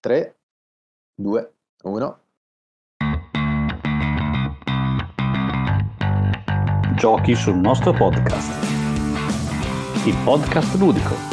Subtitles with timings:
[0.00, 0.36] 3,
[1.16, 2.18] 2, 1.
[6.94, 8.64] Giochi sul nostro podcast.
[10.06, 11.27] Il podcast ludico.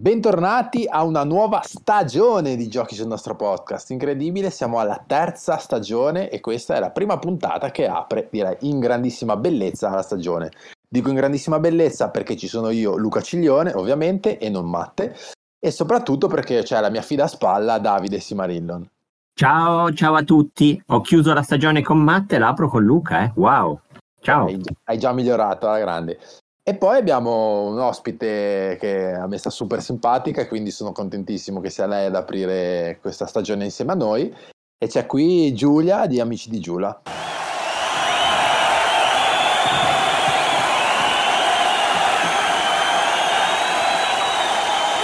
[0.00, 3.90] Bentornati a una nuova stagione di Giochi sul nostro podcast.
[3.90, 8.78] Incredibile, siamo alla terza stagione e questa è la prima puntata che apre, direi, in
[8.78, 10.52] grandissima bellezza la stagione.
[10.88, 15.16] Dico in grandissima bellezza perché ci sono io, Luca Ciglione, ovviamente, e non Matte,
[15.58, 18.88] e soprattutto perché c'è la mia fida spalla, Davide Simarillon.
[19.34, 20.80] Ciao, ciao a tutti.
[20.86, 23.32] Ho chiuso la stagione con Matte, l'apro con Luca, eh.
[23.34, 23.80] Wow.
[24.20, 24.46] Ciao.
[24.46, 26.20] Hai, hai già migliorato alla grande.
[26.68, 31.70] E poi abbiamo un ospite che a me sta super simpatica quindi sono contentissimo che
[31.70, 34.36] sia lei ad aprire questa stagione insieme a noi.
[34.76, 37.00] E c'è qui Giulia di Amici di Giulia.
[37.04, 37.14] Ciao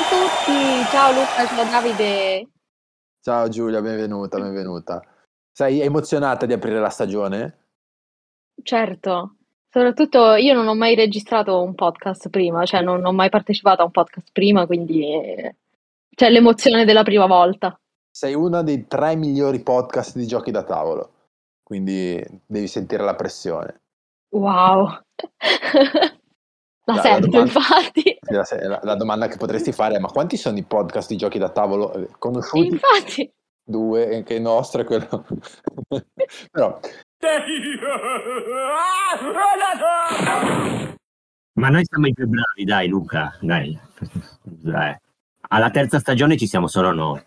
[0.00, 2.48] a tutti, ciao Luca, ciao Davide.
[3.22, 5.02] Ciao Giulia, benvenuta, benvenuta.
[5.50, 7.68] Sei emozionata di aprire la stagione?
[8.62, 9.33] Certo,
[9.74, 13.86] soprattutto io non ho mai registrato un podcast prima, cioè non ho mai partecipato a
[13.86, 15.02] un podcast prima, quindi
[16.14, 17.76] c'è l'emozione della prima volta.
[18.08, 21.10] Sei uno dei tre migliori podcast di giochi da tavolo,
[21.64, 23.80] quindi devi sentire la pressione.
[24.30, 25.02] Wow, la
[26.86, 28.18] La- la sento domanda- infatti.
[28.28, 31.38] La, la- la domanda che potresti fare è: ma quanti sono i podcast di giochi
[31.38, 32.66] da tavolo eh, conosciuti?
[32.68, 33.32] Infatti,
[33.66, 35.24] Due, eh, che il nostro è quello.
[36.52, 36.78] Però
[41.54, 43.78] Ma noi siamo i più bravi, dai Luca, dai.
[44.42, 44.96] Dai.
[45.48, 47.22] Alla terza stagione ci siamo solo noi.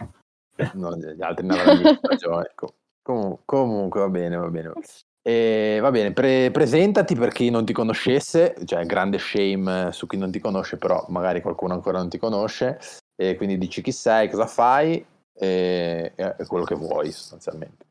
[0.74, 2.46] no, gli altri ne avranno ragione.
[2.46, 2.74] ecco.
[3.02, 4.74] Comu- comunque va bene, va bene.
[5.22, 10.08] E, va bene, pre- presentati per chi non ti conoscesse, cioè grande shame eh, su
[10.08, 12.80] chi non ti conosce, però magari qualcuno ancora non ti conosce,
[13.16, 17.86] e quindi dici chi sei, cosa fai e, e quello che vuoi sostanzialmente.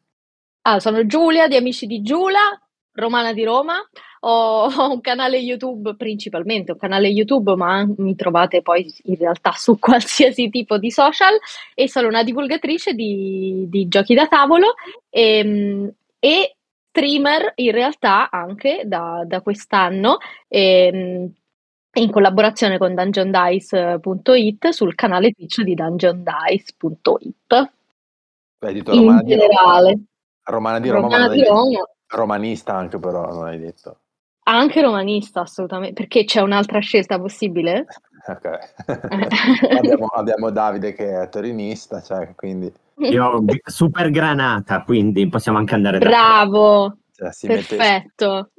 [0.66, 2.60] Ah, sono Giulia di Amici di Giulia,
[2.92, 3.76] romana di Roma.
[4.20, 9.52] Ho, ho un canale YouTube principalmente, un canale YouTube, ma mi trovate poi in realtà
[9.52, 11.38] su qualsiasi tipo di social
[11.74, 14.74] e sono una divulgatrice di, di giochi da tavolo
[15.08, 16.56] e, e
[16.90, 20.18] streamer in realtà anche da, da quest'anno.
[20.48, 21.32] ehm,
[21.96, 27.70] in collaborazione con DungeonDice.it sul canale Twitch di DungeonDice.it
[28.58, 30.00] detto in di Roma, generale.
[30.46, 33.98] Romana di Roma, ma Romana di Roma, romanista anche però, non hai detto.
[34.44, 37.86] anche romanista assolutamente, perché c'è un'altra scelta possibile?
[38.28, 38.58] Ok.
[39.78, 46.00] abbiamo, abbiamo Davide che è torinista, cioè, quindi Io super granata, quindi possiamo anche andare
[46.00, 48.50] da Bravo, cioè, si, mette, perfetto.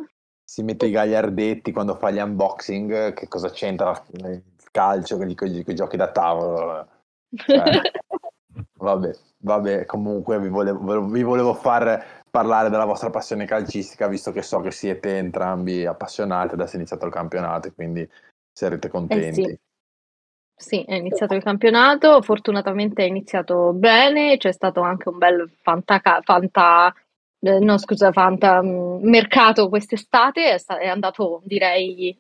[0.42, 5.36] si mette i gagliardetti quando fa gli unboxing, che cosa c'entra il calcio con i
[5.74, 6.88] giochi da tavolo?
[7.36, 7.64] Cioè,
[8.78, 14.42] vabbè, vabbè, comunque vi volevo, vi volevo far parlare della vostra passione calcistica, visto che
[14.42, 18.08] so che siete entrambi appassionati adesso è iniziato il campionato, quindi
[18.52, 19.44] sarete contenti.
[19.44, 19.60] sì.
[20.60, 26.02] Sì, è iniziato il campionato, fortunatamente è iniziato bene, c'è stato anche un bel fanta,
[26.24, 26.92] fanta
[27.40, 32.20] eh, no scusa, fanta mm, mercato quest'estate, è, sta- è andato direi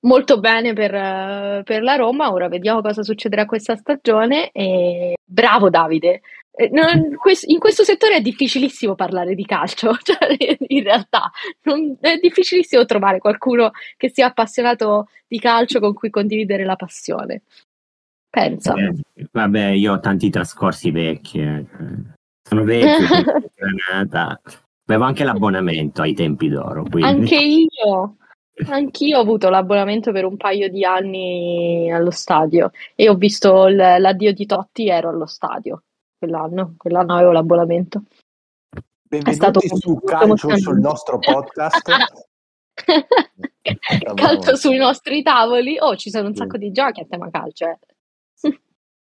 [0.00, 5.70] molto bene per, eh, per la Roma, ora vediamo cosa succederà questa stagione e bravo
[5.70, 6.20] Davide,
[6.60, 6.70] Eh,
[7.46, 10.36] in questo settore è difficilissimo parlare di calcio, cioè
[10.68, 11.30] in realtà
[11.62, 17.42] non- è difficilissimo trovare qualcuno che sia appassionato di calcio con cui condividere la passione.
[18.30, 18.74] Pensa.
[18.74, 18.92] Eh,
[19.30, 21.40] vabbè, io ho tanti trascorsi vecchi.
[21.40, 21.64] eh.
[22.42, 23.06] Sono vecchio.
[24.88, 27.20] Avevo anche l'abbonamento ai tempi d'oro, quindi...
[27.20, 28.16] Anche io,
[28.66, 33.76] anch'io ho avuto l'abbonamento per un paio di anni allo stadio e ho visto l-
[33.76, 35.82] l'addio di Totti, ero allo stadio
[36.18, 38.02] quell'anno, quell'anno avevo l'abbonamento.
[39.08, 41.90] Benvenuti stato su Calcio sul nostro podcast.
[44.14, 47.66] Calcio sui nostri tavoli, oh ci sono un sacco di giochi a tema calcio.
[47.66, 47.78] eh.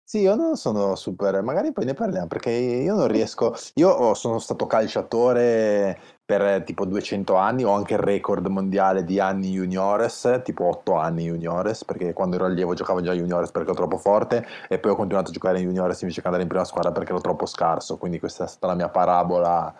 [0.06, 4.38] Sì, io non sono super, magari poi ne parliamo perché io non riesco, io sono
[4.38, 10.40] stato calciatore per eh, tipo 200 anni, ho anche il record mondiale di anni juniores,
[10.42, 14.46] tipo 8 anni juniores, perché quando ero allievo giocavo già juniores perché ero troppo forte
[14.68, 17.10] e poi ho continuato a giocare in juniores invece che andare in prima squadra perché
[17.10, 19.74] ero troppo scarso, quindi questa è stata la mia parabola.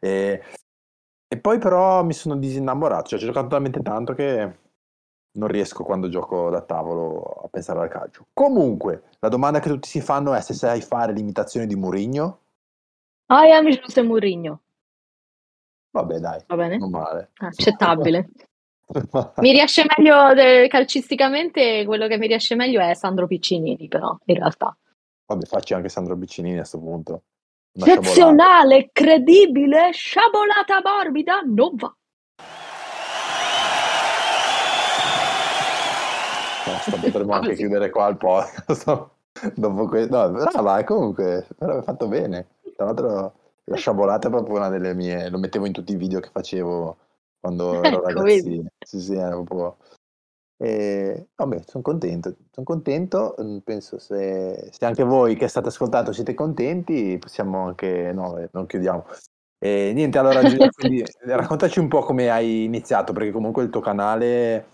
[0.00, 0.42] E,
[1.26, 4.56] e poi però mi sono disinnamorato, cioè ci ho giocato talmente tanto che
[5.32, 8.26] non riesco quando gioco da tavolo a pensare al calcio.
[8.32, 11.76] Comunque, la domanda che tutti si fanno è se sai fare l'imitazione di.
[13.30, 14.60] Ah, e amici José Mourinho,
[15.90, 16.76] Vabbè, dai, va bene?
[16.76, 17.30] non male.
[17.36, 18.28] Accettabile.
[19.36, 24.36] Mi riesce meglio de- calcisticamente, quello che mi riesce meglio è Sandro Piccinini, però, in
[24.36, 24.74] realtà.
[25.26, 27.22] Vabbè, facci anche Sandro Piccinini a questo punto.
[27.74, 28.00] Una sciabolata.
[28.00, 31.94] Eccezionale, credibile, sciabolata morbida, non va.
[36.66, 39.10] Basta, potremmo anche chiudere qua il podcast.
[39.54, 42.46] Dopo que- no, brava, comunque, però hai fatto bene.
[42.76, 43.34] Tra l'altro,
[43.68, 45.28] la sciabolata è proprio una delle mie.
[45.30, 46.96] Lo mettevo in tutti i video che facevo
[47.40, 48.68] quando ero ragazzino.
[48.84, 49.76] Sì, sì, era proprio.
[50.60, 53.36] E, vabbè, sono contento, sono contento.
[53.40, 58.12] mm, Penso se, se anche voi che state ascoltando siete contenti, possiamo anche.
[58.12, 59.06] No, eh, non chiudiamo.
[59.60, 63.80] E niente, allora Giulia, quindi raccontaci un po' come hai iniziato, perché comunque il tuo
[63.80, 64.66] canale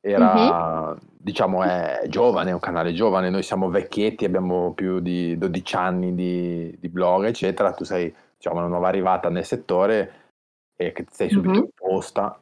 [0.00, 5.76] era, diciamo, è giovane, è un canale giovane, noi siamo vecchietti, abbiamo più di 12
[5.76, 10.12] anni di, di blog, eccetera, tu sei, diciamo, una nuova arrivata nel settore
[10.76, 11.68] e che ti sei subito Mhm.
[11.78, 12.38] imposta.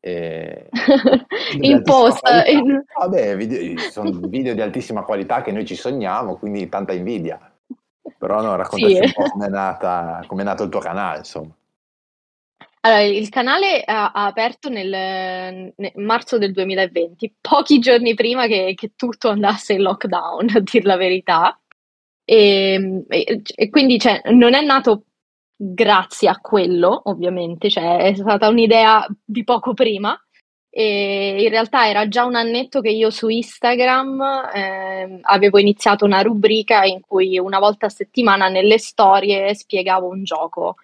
[0.00, 0.68] E...
[1.60, 2.44] Imposta.
[2.46, 7.40] in- Vabbè, video, sono video di altissima qualità che noi ci sogniamo, quindi tanta invidia.
[8.18, 9.02] Però no, raccontaci Sì.
[9.02, 11.50] un po' com'è nata, com'è nato il tuo canale, insomma.
[12.86, 14.90] Allora, il canale ha, ha aperto nel,
[15.74, 20.84] nel marzo del 2020, pochi giorni prima che, che tutto andasse in lockdown, a dir
[20.84, 21.58] la verità.
[22.26, 25.04] E, e- e quindi cioè, non è nato
[25.56, 30.18] grazie a quello, ovviamente, cioè, è stata un'idea di poco prima.
[30.76, 34.20] E in realtà era già un annetto che io su Instagram
[34.52, 40.24] ehm, avevo iniziato una rubrica in cui una volta a settimana nelle storie spiegavo un
[40.24, 40.74] gioco.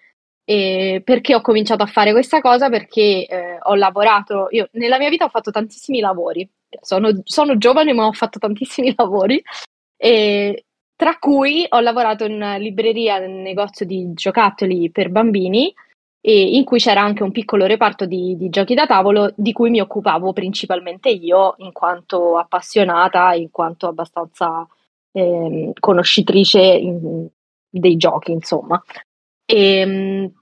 [0.43, 2.69] E perché ho cominciato a fare questa cosa?
[2.69, 6.47] Perché eh, ho lavorato, io nella mia vita ho fatto tantissimi lavori,
[6.81, 9.41] sono, sono giovane ma ho fatto tantissimi lavori,
[9.97, 10.65] e
[10.95, 15.73] tra cui ho lavorato in libreria, nel negozio di giocattoli per bambini,
[16.23, 19.79] in cui c'era anche un piccolo reparto di, di giochi da tavolo di cui mi
[19.81, 24.67] occupavo principalmente io, in quanto appassionata, in quanto abbastanza
[25.11, 27.27] ehm, conoscitrice in-
[27.69, 28.81] dei giochi, insomma.
[29.53, 30.33] E, mh,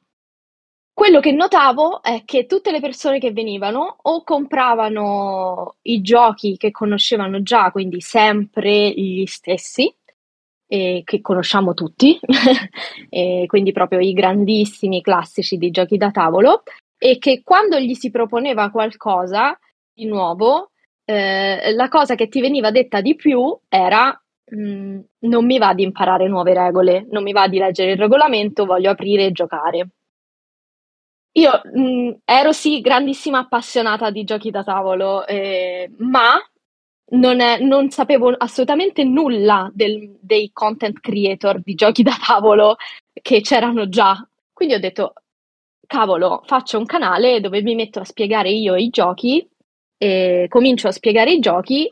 [0.93, 6.69] quello che notavo è che tutte le persone che venivano o compravano i giochi che
[6.69, 9.91] conoscevano già, quindi sempre gli stessi,
[10.67, 12.19] e che conosciamo tutti,
[13.09, 16.61] e quindi proprio i grandissimi classici dei giochi da tavolo,
[16.95, 19.57] e che quando gli si proponeva qualcosa
[19.91, 20.71] di nuovo,
[21.05, 24.21] eh, la cosa che ti veniva detta di più era
[24.55, 28.65] mm, non mi va di imparare nuove regole, non mi va di leggere il regolamento,
[28.65, 29.89] voglio aprire e giocare.
[31.33, 36.35] Io mm, ero sì grandissima appassionata di giochi da tavolo, eh, ma
[37.11, 42.75] non, è- non sapevo assolutamente nulla del- dei content creator di giochi da tavolo
[43.13, 44.15] che c'erano già.
[44.51, 45.13] Quindi ho detto,
[45.87, 49.47] cavolo, faccio un canale dove mi metto a spiegare io i giochi
[49.97, 51.91] e comincio a spiegare i giochi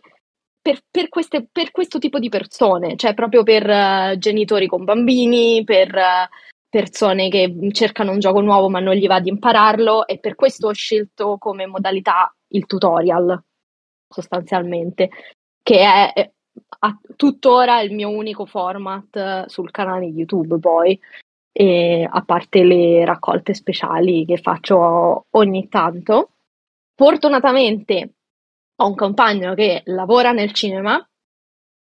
[0.67, 5.63] per, per queste- per questo tipo di persone, cioè proprio per eh, genitori con bambini,
[5.63, 6.29] per eh,
[6.67, 10.67] persone che cercano un gioco nuovo ma non gli va di impararlo e per questo
[10.67, 13.41] ho scelto come modalità il tutorial,
[14.09, 15.09] sostanzialmente,
[15.63, 16.31] che è
[16.79, 20.99] a- tuttora il mio unico format eh, sul canale YouTube poi,
[21.53, 26.31] e a parte le raccolte speciali che faccio ogni tanto.
[26.93, 28.15] Fortunatamente
[28.79, 31.03] ho un compagno che lavora nel cinema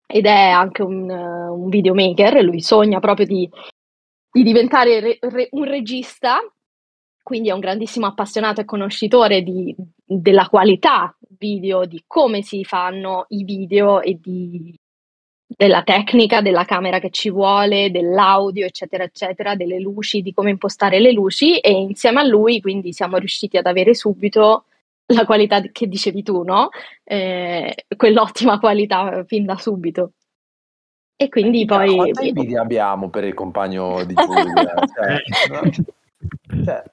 [0.07, 3.49] ed è anche un, eh, un videomaker, lui sogna proprio di,
[4.31, 6.39] di diventare re- re- un regista,
[7.21, 13.25] quindi è un grandissimo appassionato e conoscitore di- della qualità video, di come si fanno
[13.29, 14.75] i video e di-
[15.45, 20.99] della tecnica, della camera che ci vuole, dell'audio, eccetera, eccetera, delle luci, di come impostare
[20.99, 24.65] le luci e insieme a lui quindi siamo riusciti ad avere subito
[25.13, 26.69] la qualità che dicevi tu, no?
[27.03, 30.13] Eh, quell'ottima qualità fin da subito.
[31.15, 34.73] E quindi Invidia, poi quanta invidia abbiamo per il compagno di Giulia?
[34.93, 35.17] Cioè,
[35.49, 36.63] no?
[36.63, 36.83] Cioè,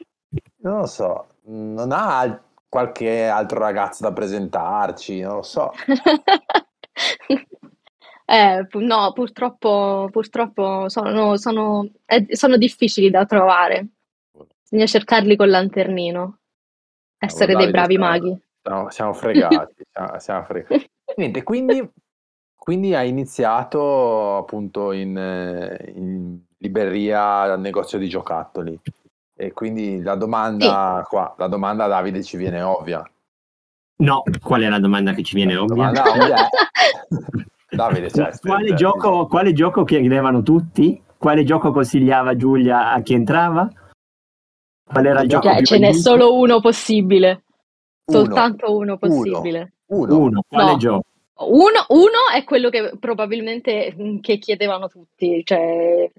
[0.63, 5.73] non lo so, non ha al- qualche altro ragazzo da presentarci, non lo so.
[8.29, 13.87] Eh, no, purtroppo, purtroppo sono, sono, eh, sono difficili da trovare.
[14.63, 16.39] Bisogna cercarli col lanternino,
[17.19, 18.39] essere dei bravi maghi.
[18.63, 20.91] Siamo, siamo fregati, siamo, siamo fregati.
[21.17, 21.89] Niente, quindi,
[22.57, 25.17] quindi hai iniziato appunto in,
[25.95, 28.79] in libreria al negozio di giocattoli.
[29.39, 33.09] E quindi la domanda qua, la domanda a Davide ci viene ovvia.
[33.99, 35.91] No, qual è la domanda che ci viene La ovvia?
[35.91, 36.49] ovvia.
[37.69, 41.03] Davide, cioè, quale, gioco, quale gioco chiedevano tutti?
[41.19, 43.69] Quale gioco consigliava Giulia a chi entrava?
[44.87, 47.43] Qual era il gioco Cioè, più ce n'è solo uno possibile.
[48.05, 48.19] Uno.
[48.19, 49.73] Soltanto uno possibile.
[49.87, 50.19] Uno.
[50.19, 50.77] Uno, quale No.
[50.77, 51.05] gioco?
[51.39, 56.11] Uno, uno è quello che probabilmente mm, che chiedevano tutti, cioè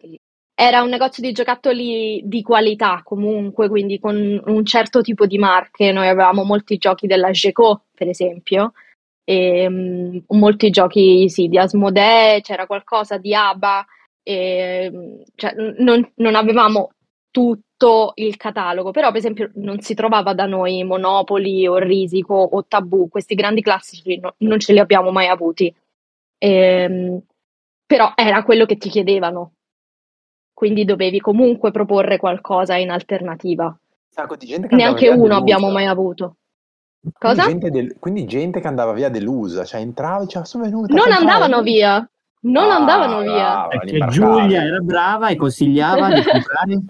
[0.60, 5.92] era un negozio di giocattoli di qualità comunque, quindi con un certo tipo di marche.
[5.92, 8.74] Noi avevamo molti giochi della Geco, per esempio,
[9.24, 13.86] e mm, molti giochi sì, di Asmodee, c'era qualcosa di ABBA,
[14.24, 16.92] e, mm, cioè, non, non avevamo
[17.32, 22.66] tutto il catalogo, però per esempio non si trovava da noi Monopoli o Risico o
[22.66, 25.74] Tabù, questi grandi classici no- non ce li abbiamo mai avuti.
[26.40, 27.20] Ehm,
[27.86, 29.52] però era quello che ti chiedevano,
[30.54, 33.66] quindi dovevi comunque proporre qualcosa in alternativa.
[33.66, 33.76] Un
[34.10, 36.36] sacco di gente che andava Neanche via uno abbiamo mai avuto.
[37.00, 37.44] Quindi Cosa?
[37.44, 40.94] gente, del- quindi gente che andava via delusa, cioè entrava e diceva sono venuta.
[40.94, 41.32] Non a comprare".
[41.44, 42.10] andavano via,
[42.42, 43.32] non Ah, andavano via.
[43.34, 44.16] brava, Perché l'imbarcavi.
[44.20, 46.84] Giulia era brava e consigliava di comprare.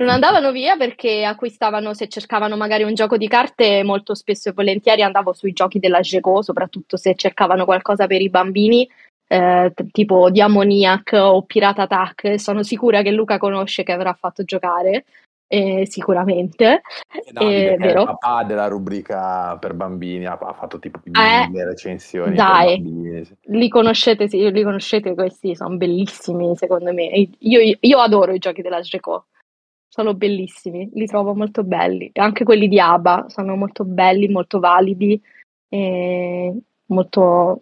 [0.00, 4.52] Non andavano via perché acquistavano, se cercavano magari un gioco di carte, molto spesso e
[4.52, 8.88] volentieri andavo sui giochi della Geco, soprattutto se cercavano qualcosa per i bambini,
[9.28, 12.40] eh, tipo Diamoniac o Pirata Attack.
[12.40, 15.04] Sono sicura che Luca conosce che avrà fatto giocare,
[15.46, 16.80] eh, sicuramente.
[17.12, 18.04] E Davide, Eh, è il vero?
[18.04, 22.82] papà della rubrica per bambini, ha, ha fatto tipo Eh, mille recensioni dai.
[23.48, 27.28] Li conoscete, sì, li conoscete questi, sono bellissimi secondo me.
[27.40, 29.26] Io, io adoro i giochi della Geco,
[29.90, 32.10] sono bellissimi, li trovo molto belli.
[32.14, 35.20] Anche quelli di ABBA sono molto belli, molto validi,
[36.86, 37.58] molto,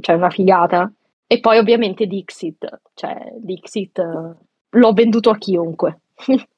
[0.00, 0.90] cioè una figata.
[1.26, 4.34] E poi ovviamente Dixit, cioè Dixit eh,
[4.70, 6.00] l'ho venduto a chiunque.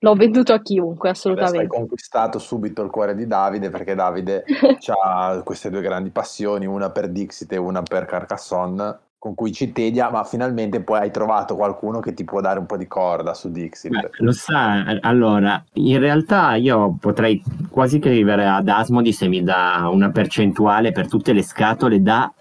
[0.00, 1.76] L'ho venduto a chiunque, Adesso hai assolutamente.
[1.76, 4.44] conquistato subito il cuore di Davide perché Davide
[5.02, 9.72] ha queste due grandi passioni, una per Dixit e una per Carcassonne, con cui ci
[9.72, 13.34] tedia, ma finalmente poi hai trovato qualcuno che ti può dare un po' di corda
[13.34, 13.90] su Dixit.
[13.90, 19.42] Beh, lo sa, allora, in realtà io potrei quasi che arrivare ad Asmodi se mi
[19.42, 22.32] dà una percentuale per tutte le scatole da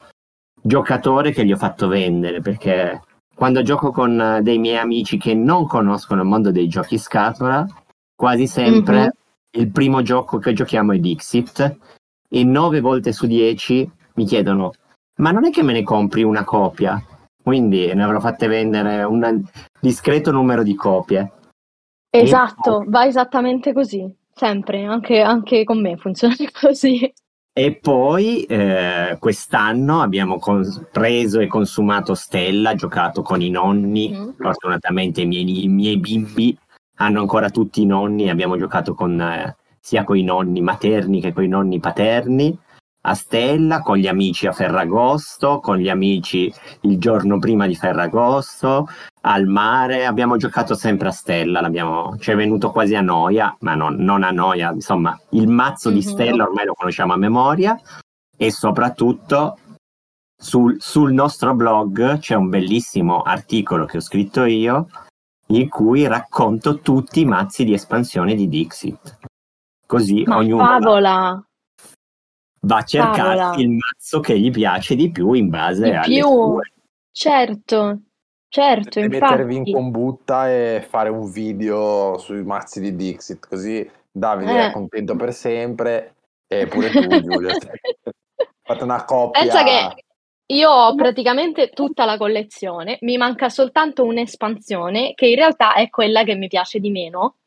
[0.61, 3.01] giocatore che gli ho fatto vendere, perché
[3.33, 7.65] quando gioco con eh, dei miei amici che non conoscono il mondo dei giochi scatola,
[8.15, 9.09] quasi sempre Mhm.
[9.51, 11.77] il primo gioco che giochiamo è Dixit
[12.29, 14.73] e nove volte su dieci mi chiedono
[15.17, 17.01] ma non è che me ne compri una copia?
[17.41, 19.43] Quindi ne avrò fatte vendere un
[19.79, 21.31] discreto numero di copie.
[22.09, 27.11] Esatto, va esattamente così, sempre, anche, anche con me funziona così.
[27.53, 34.11] E poi eh, quest'anno abbiamo cons- preso e consumato Stella, giocato con i nonni.
[34.13, 34.29] Mm.
[34.37, 36.55] Fortunatamente i miei, i miei bimbi
[36.97, 38.29] hanno ancora tutti i nonni.
[38.29, 42.55] Abbiamo giocato con, eh, sia con i nonni materni che con i nonni paterni
[43.07, 48.87] a Stella, con gli amici a Ferragosto, con gli amici il giorno prima di Ferragosto,
[49.21, 50.05] al mare.
[50.05, 54.23] Abbiamo giocato sempre a Stella, l'abbiamo- ci è venuto quasi a noia, ma non, non
[54.23, 56.01] a noia, insomma, il mazzo di Mhm.
[56.01, 57.79] Stella ormai lo conosciamo a memoria
[58.35, 59.57] e soprattutto
[60.39, 64.87] sul, sul nostro blog c'è un bellissimo articolo che ho scritto io
[65.47, 69.17] in cui racconto tutti i mazzi di espansione di Dixit.
[69.87, 71.41] Così Ma ognuno favola,
[72.61, 73.55] va a cercarsi favola.
[73.61, 76.27] il mazzo che gli piace di più in base Di alle più.
[76.27, 76.71] sue.
[77.11, 78.01] certo,
[78.47, 79.71] certo, Potete mettervi in infatti.
[79.71, 84.67] combutta e fare un video sui mazzi di Dixit, così Davide Eh.
[84.67, 86.15] è contento per sempre
[86.47, 87.53] e pure tu, Giulia.
[88.63, 89.41] Fate una coppia.
[89.41, 90.03] Pensa che
[90.47, 96.23] io ho praticamente tutta la collezione, mi manca soltanto un'espansione che in realtà è quella
[96.23, 97.37] che mi piace di meno,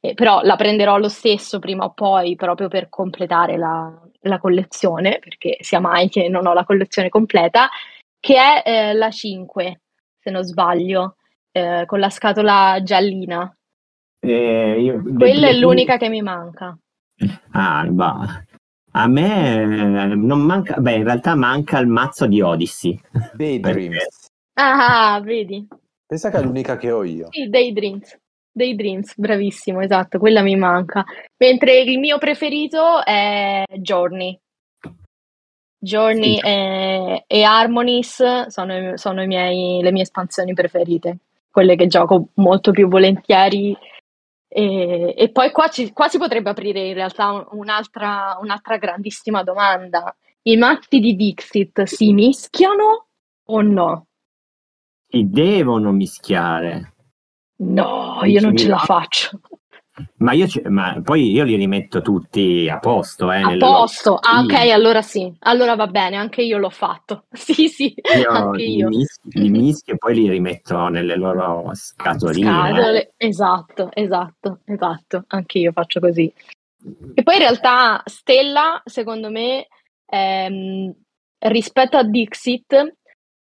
[0.00, 5.18] eh, però la prenderò lo stesso prima o poi proprio per completare la, la collezione,
[5.18, 7.68] perché sia mai che non ho la collezione completa,
[8.18, 9.80] che è eh, la 5,
[10.18, 11.16] se non sbaglio,
[11.52, 13.54] eh, con la scatola giallina.
[14.18, 16.76] Eh, io- Quella è l'unica che mi manca.
[17.52, 18.42] Ah, bah.
[18.92, 22.98] A me eh, non manca, beh, in realtà manca il mazzo di Odyssey.
[23.34, 24.24] Daydreams.
[24.58, 25.68] Ah, vedi?
[26.06, 27.28] Pensa che è l'unica che ho io.
[27.30, 28.18] Sì, Daydreams.
[28.56, 31.04] Daydreams, bravissimo, esatto, quella mi manca.
[31.36, 34.38] Mentre il mio preferito è Journey.
[35.78, 36.46] Journey Sì.
[36.46, 41.18] e, e Harmonies sono, sono i miei- le mie espansioni preferite,
[41.50, 43.76] quelle che gioco molto più volentieri.
[44.48, 50.16] E, e poi qua, ci- qua si potrebbe aprire in realtà un'altra, un'altra grandissima domanda.
[50.42, 53.08] I mazzi di Dixit si mischiano
[53.48, 54.06] o no?
[55.08, 56.94] Si devono mischiare.
[57.58, 59.40] No, io non ce la faccio.
[60.18, 63.32] Ma, io ma poi io li rimetto tutti a posto.
[63.32, 67.24] Eh, A posto, ah, ok, allora sì, allora va bene, anche io l'ho fatto.
[67.32, 68.88] Sì, sì, Io anche li, io.
[68.88, 72.72] mis- li mischio e poi li rimetto nelle loro scatoline.
[72.72, 76.30] Scatole, esatto, esatto, esatto, anche io faccio così.
[77.14, 79.66] E poi in realtà Stella, secondo me,
[80.04, 80.94] ehm,
[81.38, 82.96] rispetto a Dixit,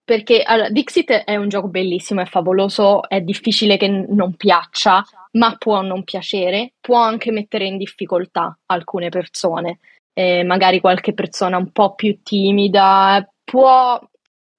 [0.04, 5.56] perché allora, Dixit è un gioco bellissimo, è favoloso, è difficile che non piaccia, ma
[5.58, 9.80] può non piacere, può anche mettere in difficoltà alcune persone,
[10.14, 14.00] eh, magari qualche persona un po' più timida, può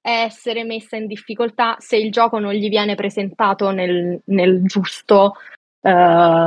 [0.01, 5.35] essere messa in difficoltà se il gioco non gli viene presentato nel, nel giusto
[5.81, 5.91] eh,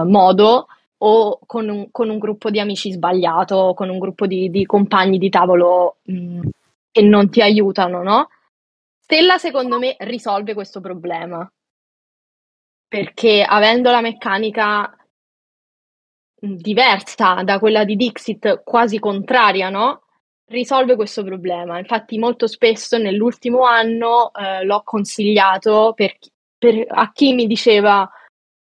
[0.06, 0.68] modo
[1.00, 4.66] o con un, con un, gruppo di amici sbagliato, o con un gruppo di, di
[4.66, 6.42] compagni di tavolo mh,
[6.92, 8.30] che non ti aiutano, no?
[9.10, 11.50] Stella, secondo me, risolve questo problema
[12.90, 14.94] perché avendo la meccanica
[16.40, 20.04] diversa da quella di Dixit, quasi contraria, no?
[20.50, 21.80] Risolve questo problema.
[21.80, 26.18] Infatti, molto spesso nell'ultimo anno eh, l'ho consigliato per,
[26.58, 28.10] per, a chi mi diceva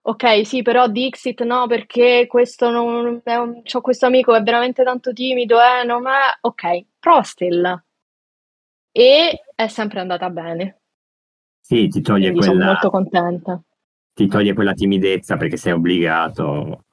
[0.05, 4.83] Ok, sì, però Dixit no, perché questo non è un, c'ho questo amico, è veramente
[4.83, 6.37] tanto timido, eh, non è...
[6.41, 7.83] Ok, prova Stella.
[8.95, 10.81] E è sempre andata bene.
[11.59, 12.53] Sì, ti toglie Quindi quella...
[12.53, 13.61] sono molto contenta.
[14.13, 16.83] Ti toglie quella timidezza perché sei obbligato.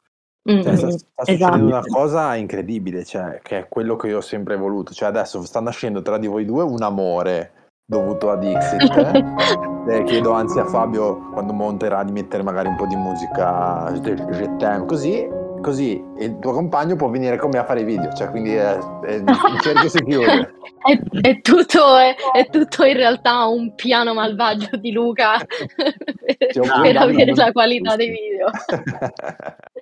[0.51, 1.63] Mm, cioè, sta, sta esatto.
[1.63, 4.95] una cosa incredibile, cioè, che è quello che io ho sempre voluto.
[4.95, 7.53] Cioè, adesso sta nascendo tra di voi due un amore
[7.85, 8.97] dovuto a Dixit.
[9.89, 13.93] eh, chiedo anzi a Fabio quando monterà di mettere magari un po' di musica
[14.87, 15.29] così,
[15.61, 18.77] così il tuo compagno può venire con me a fare i video, cioè quindi è,
[18.77, 20.55] è, il cerchio si chiude.
[20.83, 26.97] È, è, tutto, è, è, tutto, in realtà un piano malvagio di Luca per, per
[26.97, 28.51] avere la qualità dei video.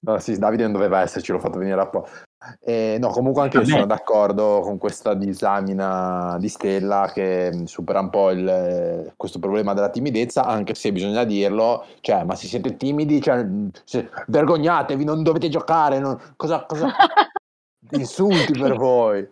[0.00, 2.24] No, sì, Davide non doveva esserci, l'ho fatto venire apposta.
[2.60, 8.00] Eh, no, comunque anche io sono d'accordo con questa disamina di Stella che mm, supera
[8.00, 12.76] un po' il, questo problema della timidezza, anche se bisogna dirlo, cioè, ma se siete
[12.76, 16.88] timidi, cioè, mm, se, vergognatevi, non dovete giocare, non, cosa, cosa...
[17.92, 19.26] insulti per voi.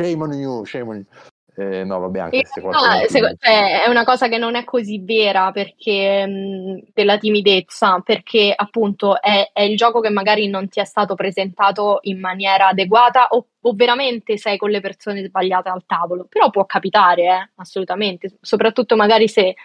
[0.00, 1.06] Shame on you, shame on you.
[1.60, 3.04] Eh, no, vabbè, anche se qualcuno...
[3.08, 8.52] se, cioè, è una cosa che non è così vera perché mh, della timidezza, perché
[8.54, 13.26] appunto è, è, il gioco che magari non ti è stato presentato in maniera adeguata
[13.30, 16.26] o, o, veramente sei con le persone sbagliate al tavolo.
[16.28, 19.56] Però può capitare, eh, assolutamente, soprattutto magari se,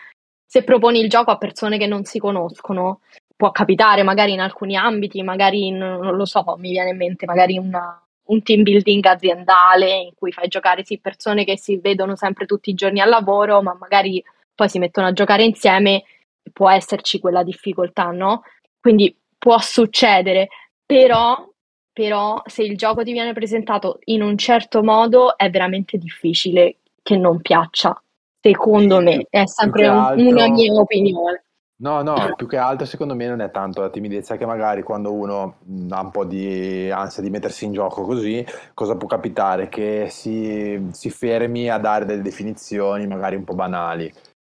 [0.44, 3.02] se proponi il gioco a persone che non si conoscono.
[3.36, 7.28] Può capitare magari in alcuni ambiti, magari in, non lo so, mi viene in mente
[7.28, 12.16] magari una, un team building aziendale in cui fai giocare sì persone che si vedono
[12.16, 14.24] sempre tutti i giorni al lavoro, ma magari
[14.56, 16.04] poi si mettono a giocare insieme,
[16.52, 18.44] può esserci quella difficoltà, no?
[18.80, 20.48] Quindi può succedere,
[20.86, 21.50] però,
[21.92, 27.18] però se il gioco ti viene presentato in un certo modo è veramente difficile che
[27.18, 28.02] non piaccia.
[28.40, 31.44] Secondo me, è sempre un, una mia opinione.
[31.76, 35.12] No, no, più che altro secondo me non è tanto la timidezza che magari quando
[35.12, 35.58] uno
[35.90, 39.68] ha un po' di ansia di mettersi in gioco così, cosa può capitare?
[39.68, 44.10] Che si, si fermi a dare delle definizioni magari un po' banali,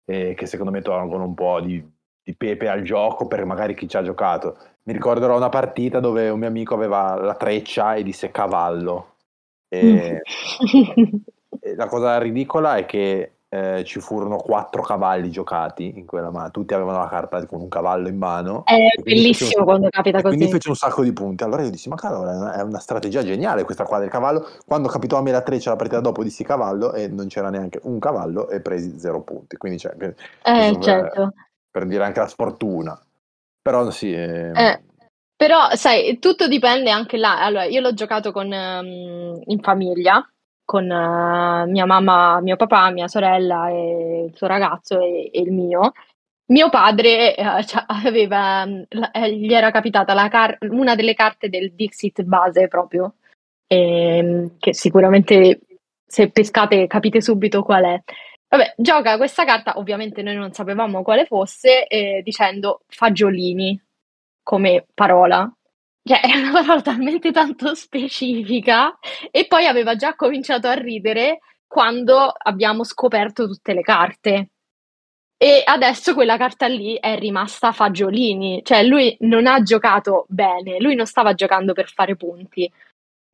[0.04, 1.84] e che secondo me tolgono un po' di,
[2.22, 4.56] di pepe al gioco per magari chi ci ha giocato.
[4.84, 9.14] Mi ricorderò una partita dove un mio amico aveva la treccia e disse cavallo.
[9.68, 10.22] E,
[11.60, 16.50] e la cosa ridicola è che eh, ci furono quattro cavalli giocati in quella mano,
[16.50, 18.64] tutti avevano la carta con un cavallo in mano.
[18.64, 20.36] È bellissimo un, quando capita così.
[20.36, 21.44] Quindi fece un sacco di punti.
[21.44, 24.46] Allora io dissi, ma cavolo, è una strategia geniale questa qua del cavallo.
[24.66, 27.80] Quando capitò a me la treccia la partita dopo dissi cavallo e non c'era neanche
[27.84, 29.56] un cavallo e presi zero punti.
[29.56, 31.32] Quindi cioè, eh, certo.
[31.70, 33.00] per dire anche la sfortuna.
[33.62, 34.12] Però sì...
[34.12, 34.82] Eh, eh,
[35.34, 37.42] però sai, tutto dipende anche là.
[37.42, 40.26] Allora, io l'ho giocato con, um, in famiglia
[40.66, 45.52] con uh, mia mamma, mio papà, mia sorella e il suo ragazzo e, e il
[45.52, 45.92] mio.
[46.48, 47.62] Mio padre uh,
[48.04, 53.14] aveva, uh, gli era capitata car- una delle carte del Dixit base proprio,
[53.68, 55.60] ehm, che sicuramente
[56.06, 58.02] se pescate capite subito qual è.
[58.48, 63.80] Vabbè, gioca questa carta, ovviamente noi non sapevamo quale fosse, eh, dicendo fagiolini
[64.42, 65.50] come parola.
[66.06, 68.96] Cioè, è una parola talmente tanto specifica
[69.32, 74.50] e poi aveva già cominciato a ridere quando abbiamo scoperto tutte le carte.
[75.36, 80.94] E adesso quella carta lì è rimasta fagiolini, cioè lui non ha giocato bene, lui
[80.94, 82.70] non stava giocando per fare punti.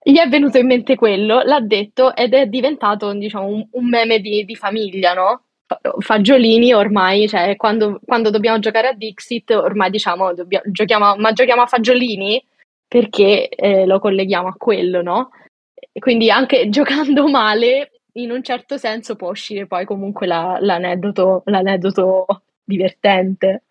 [0.02, 4.18] Gli è venuto in mente quello, l'ha detto ed è diventato diciamo, un, un meme
[4.18, 5.42] di, di, famiglia, no?
[5.98, 11.62] Fagiolini ormai, cioè quando, quando dobbiamo giocare a Dixit, ormai diciamo, dobbiamo, giochiamo, ma giochiamo
[11.62, 12.42] a fagiolini?
[12.92, 15.30] Perché eh, lo colleghiamo a quello, no?
[15.98, 22.26] Quindi anche giocando male, in un certo senso può uscire poi comunque la, l'aneddoto, l'aneddoto
[22.62, 23.62] divertente.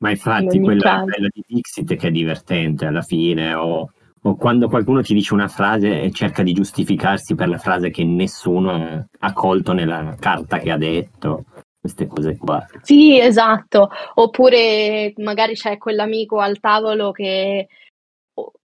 [0.00, 5.00] Ma infatti quella, quella, di Dixit che è divertente alla fine, o, o quando qualcuno
[5.00, 9.72] ti dice una frase e cerca di giustificarsi per la frase che nessuno ha colto
[9.72, 11.46] nella carta che ha detto,
[11.80, 12.62] queste cose qua.
[12.82, 13.88] Sì, esatto.
[14.16, 17.68] Oppure magari c'è quell'amico al tavolo che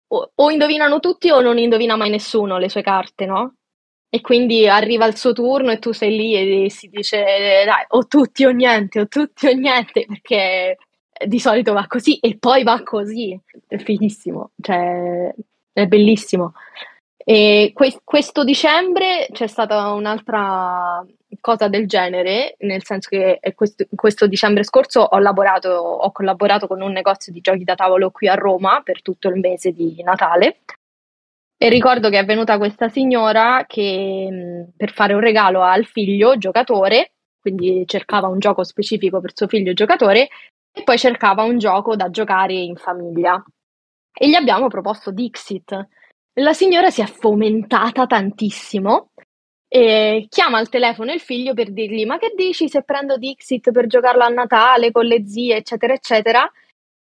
[0.07, 3.53] o, o- indovinano tutti o non indovina mai nessuno le sue carte, no?
[4.09, 7.17] E quindi arriva il suo turno e tu sei lì e si dice,
[7.65, 10.77] dai, o tutti o niente, o tutti o niente, perché
[11.25, 13.37] di solito va così e poi va così.
[13.67, 15.33] È fighissimo, cioè
[15.73, 16.53] è bellissimo.
[17.29, 21.05] E que- questo dicembre c'è stata un'altra
[21.41, 26.67] cosa del genere, nel senso che eh, questo, questo dicembre scorso ho lavorato, ho collaborato
[26.67, 30.01] con un negozio di giochi da tavolo qui a Roma per tutto il mese di
[30.03, 30.61] Natale.
[31.57, 36.37] E ricordo che è venuta questa signora che mh, per fare un regalo al figlio
[36.37, 37.11] giocatore,
[37.41, 40.29] quindi cercava un gioco specifico per suo figlio giocatore,
[40.71, 43.43] e poi cercava un gioco da giocare in famiglia.
[44.13, 45.87] E gli abbiamo proposto Dixit.
[46.39, 49.09] La signora si è fomentata tantissimo
[49.67, 53.87] e chiama al telefono il figlio per dirgli: Ma che dici se prendo Dixit per
[53.87, 56.49] giocarlo a Natale con le zie, eccetera, eccetera?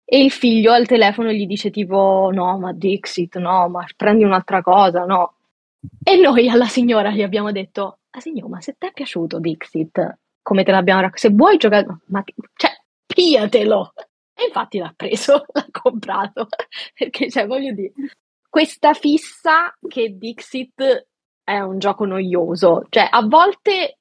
[0.03, 4.61] E il figlio al telefono gli dice tipo: No, ma Dixit, no, ma prendi un'altra
[4.61, 5.37] cosa, no.
[6.03, 10.19] E noi alla signora gli abbiamo detto: Ah, signora, ma se ti è piaciuto Dixit,
[10.43, 12.23] come te l'abbiamo raccontato, se vuoi giocare, ma
[12.55, 12.71] cioè,
[13.07, 13.93] pigliatelo.
[14.35, 16.47] E infatti l'ha preso, l'ha comprato,
[16.93, 17.91] perché cioè, voglio dire,
[18.55, 21.07] questa fissa che Dixit
[21.43, 23.97] è un gioco noioso, cioè a volte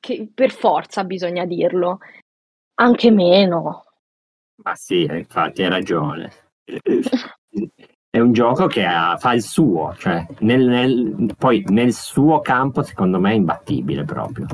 [0.00, 1.98] che per forza bisogna dirlo,
[2.76, 3.84] anche meno.
[4.62, 6.32] Ma sì, infatti hai ragione.
[8.08, 12.82] È un gioco che ha- fa il suo, cioè nel- nel- poi nel suo campo
[12.82, 14.46] secondo me è imbattibile proprio.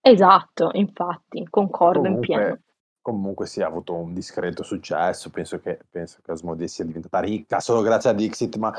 [0.00, 2.58] Esatto, infatti, concordo in pieno.
[3.04, 5.28] Comunque, sì, ha avuto un discreto successo.
[5.28, 8.72] Penso che, penso che Asmodee sia diventata ricca solo grazie a Dixit, ma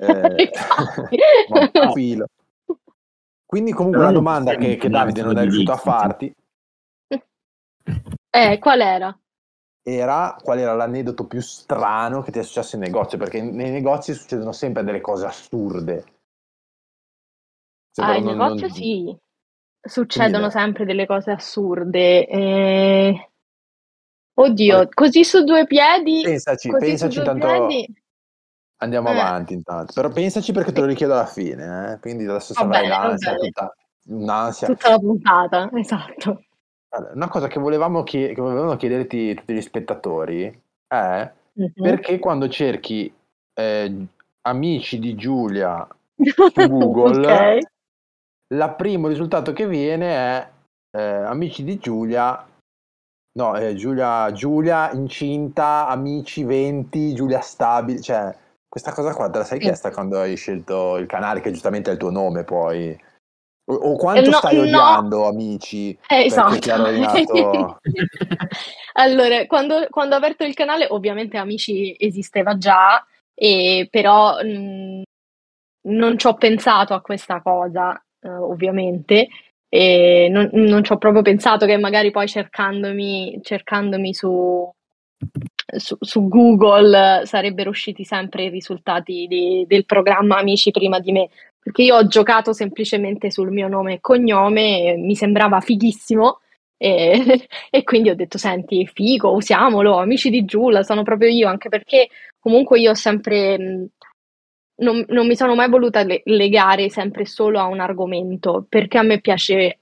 [0.00, 0.50] eh,
[1.54, 2.26] un profilo.
[3.46, 6.34] Quindi comunque Però una domanda che, che Davide non è riuscito a farti
[8.30, 9.16] Eh, qual era?
[9.86, 14.14] era qual era l'aneddoto più strano che ti è successo in negozio, perché nei negozi
[14.14, 16.04] succedono sempre delle cose assurde.
[17.92, 19.16] Se Ah, in non- negozio non- sì,
[19.80, 20.50] succedono dai.
[20.50, 22.26] sempre delle cose assurde.
[22.26, 23.28] eh,
[24.36, 28.02] Oddio, così su due piedi, Pensaci, pensaci, tanto piedi.
[28.78, 29.12] andiamo Eh.
[29.18, 29.92] avanti intanto.
[29.94, 31.98] Però pensaci perché te lo richiedo alla fine, eh?
[32.00, 33.74] Quindi adesso va l'ansia, tutta
[34.08, 34.66] un'ansia.
[34.66, 36.44] Tutta la puntata, esatto.
[36.88, 41.70] Allora, Una cosa che volevamo, chie- che volevamo chiederti tutti gli spettatori è Mhm.
[41.74, 43.12] perché quando cerchi
[43.56, 44.06] eh,
[44.42, 46.18] amici di Giulia su
[46.68, 47.58] Google, Ok.
[48.52, 50.50] il primo risultato che viene è
[50.96, 52.44] eh, amici di Giulia,
[53.36, 58.36] no, eh, Giulia, Giulia incinta, amici 20, Giulia stabile, cioè
[58.68, 61.92] questa cosa qua te la sei chiesta quando hai scelto il canale che giustamente è
[61.92, 62.98] il tuo nome poi?
[63.66, 64.62] O, o quanto no, stai no.
[64.62, 67.78] odiando amici Eh, esatto.
[68.96, 75.02] Allora, quando, quando ho aperto il canale, ovviamente Amici esisteva già, e però mh,
[75.88, 79.28] non ci ho pensato a questa cosa, eh, ovviamente,
[79.74, 84.70] e non, non ci ho proprio pensato che magari poi cercandomi, cercandomi su,
[85.76, 91.28] su, su Google sarebbero usciti sempre i risultati di- del programma Amici prima di me,
[91.58, 96.38] perché io ho giocato semplicemente sul mio nome e cognome, mi sembrava fighissimo.
[96.76, 101.68] E, e quindi ho detto: Senti, figo, usiamolo, amici di Giulia, sono proprio io, anche
[101.68, 102.08] perché
[102.38, 103.58] comunque io ho sempre.
[103.58, 103.86] mh,
[104.76, 109.02] Non, non mi sono mai voluta le- legare sempre solo a un argomento, perché a
[109.02, 109.80] me piace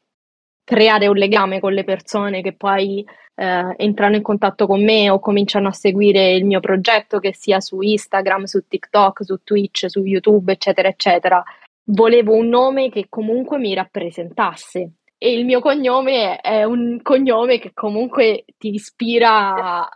[0.64, 5.18] creare un legame con le persone che poi eh, entrano in contatto con me o
[5.18, 10.04] cominciano a seguire il mio progetto, che sia su Instagram, su TikTok, su Twitch, su
[10.04, 11.42] YouTube, eccetera, eccetera.
[11.84, 14.92] Volevo un nome che comunque mi rappresentasse.
[15.18, 19.88] E il mio cognome è un cognome che comunque ti ispira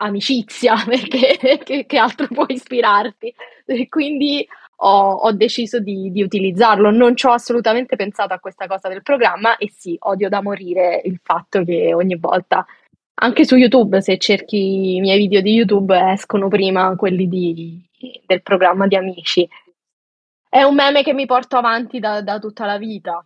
[0.00, 3.34] amicizia, perché che, che altro può ispirarti?
[3.88, 4.46] Quindi
[4.82, 6.90] ho, ho deciso di, di utilizzarlo.
[6.90, 11.00] Non ci ho assolutamente pensato a questa cosa del programma e sì, odio da morire
[11.04, 12.64] il fatto che ogni volta,
[13.14, 17.82] anche su YouTube, se cerchi i miei video di YouTube, escono prima quelli di-
[18.26, 19.48] del programma di amici.
[20.48, 23.24] È un meme che mi porto avanti da, da tutta la vita.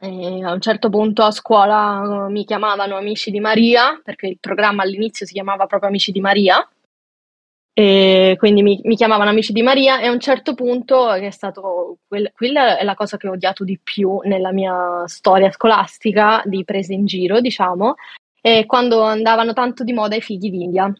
[0.00, 4.38] E a un certo punto a scuola eh, mi chiamavano Amici di Maria, perché il
[4.40, 6.68] programma all'inizio si chiamava proprio Amici di Maria,
[7.72, 11.30] e quindi mi, mi chiamavano Amici di Maria e a un certo punto, che è
[11.30, 16.42] stato, quel- quella è la cosa che ho odiato di più nella mia storia scolastica,
[16.44, 17.94] di prese in giro, diciamo,
[18.40, 20.92] è quando andavano tanto di moda i figli d'India,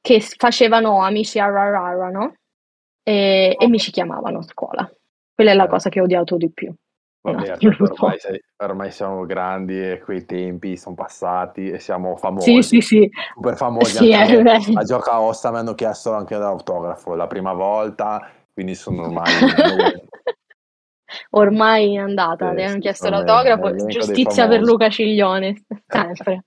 [0.00, 2.34] che facevano Amici Ararara, no?
[3.08, 4.90] e, e mi ci chiamavano a scuola.
[5.34, 6.74] Quella è la cosa che ho odiato di più.
[7.20, 12.20] Vabbè, No, ormai, sei- ormai siamo grandi e quei tempi sono passati e siamo Sì,
[12.20, 13.10] famosi, sì, sì.
[13.34, 13.96] super famosi.
[13.96, 14.42] Sì, è
[14.74, 19.34] a Gioca a Ossa mi hanno chiesto anche l'autografo la prima volta, quindi sono ormai
[21.30, 24.60] Ormai è andata, Sì, le hanno sì, chiesto l'autografo, giustizia per.
[24.60, 26.44] Luca Ciglione, sempre.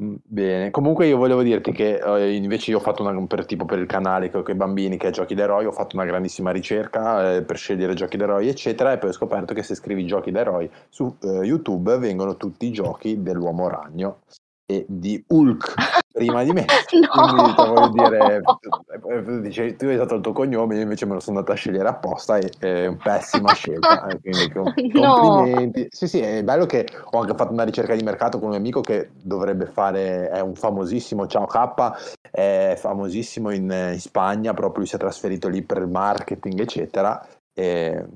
[0.00, 3.64] Mm, Bene, comunque io volevo dirti che eh, invece io ho fatto una, per, tipo
[3.64, 7.34] per il canale con i bambini che è Giochi d'Eroi, ho fatto una grandissima ricerca
[7.34, 10.70] eh, per scegliere Giochi d'Eroi eccetera e poi ho scoperto che se scrivi Giochi d'Eroi
[10.88, 14.20] su eh, YouTube vengono tutti i giochi dell'Uomo Ragno
[14.66, 15.74] e di Hulk
[16.12, 16.66] prima di me.
[17.10, 17.54] Quindi No!
[17.56, 18.40] cioè, voglio dire,
[19.08, 21.58] eh, dice, tu hai usato il tuo cognome, io invece me lo sono andato a
[21.58, 24.08] scegliere apposta e è una pessima scelta.
[24.10, 25.14] eh, quindi com- No!
[25.14, 25.88] complimenti.
[25.90, 28.80] Sì, sì, è bello che ho anche fatto una ricerca di mercato con un amico
[28.80, 34.86] che dovrebbe fare, è un famosissimo, ciao K, è famosissimo in, in Spagna, proprio lui
[34.86, 37.26] si è trasferito lì per il marketing, eccetera.
[37.54, 38.06] E...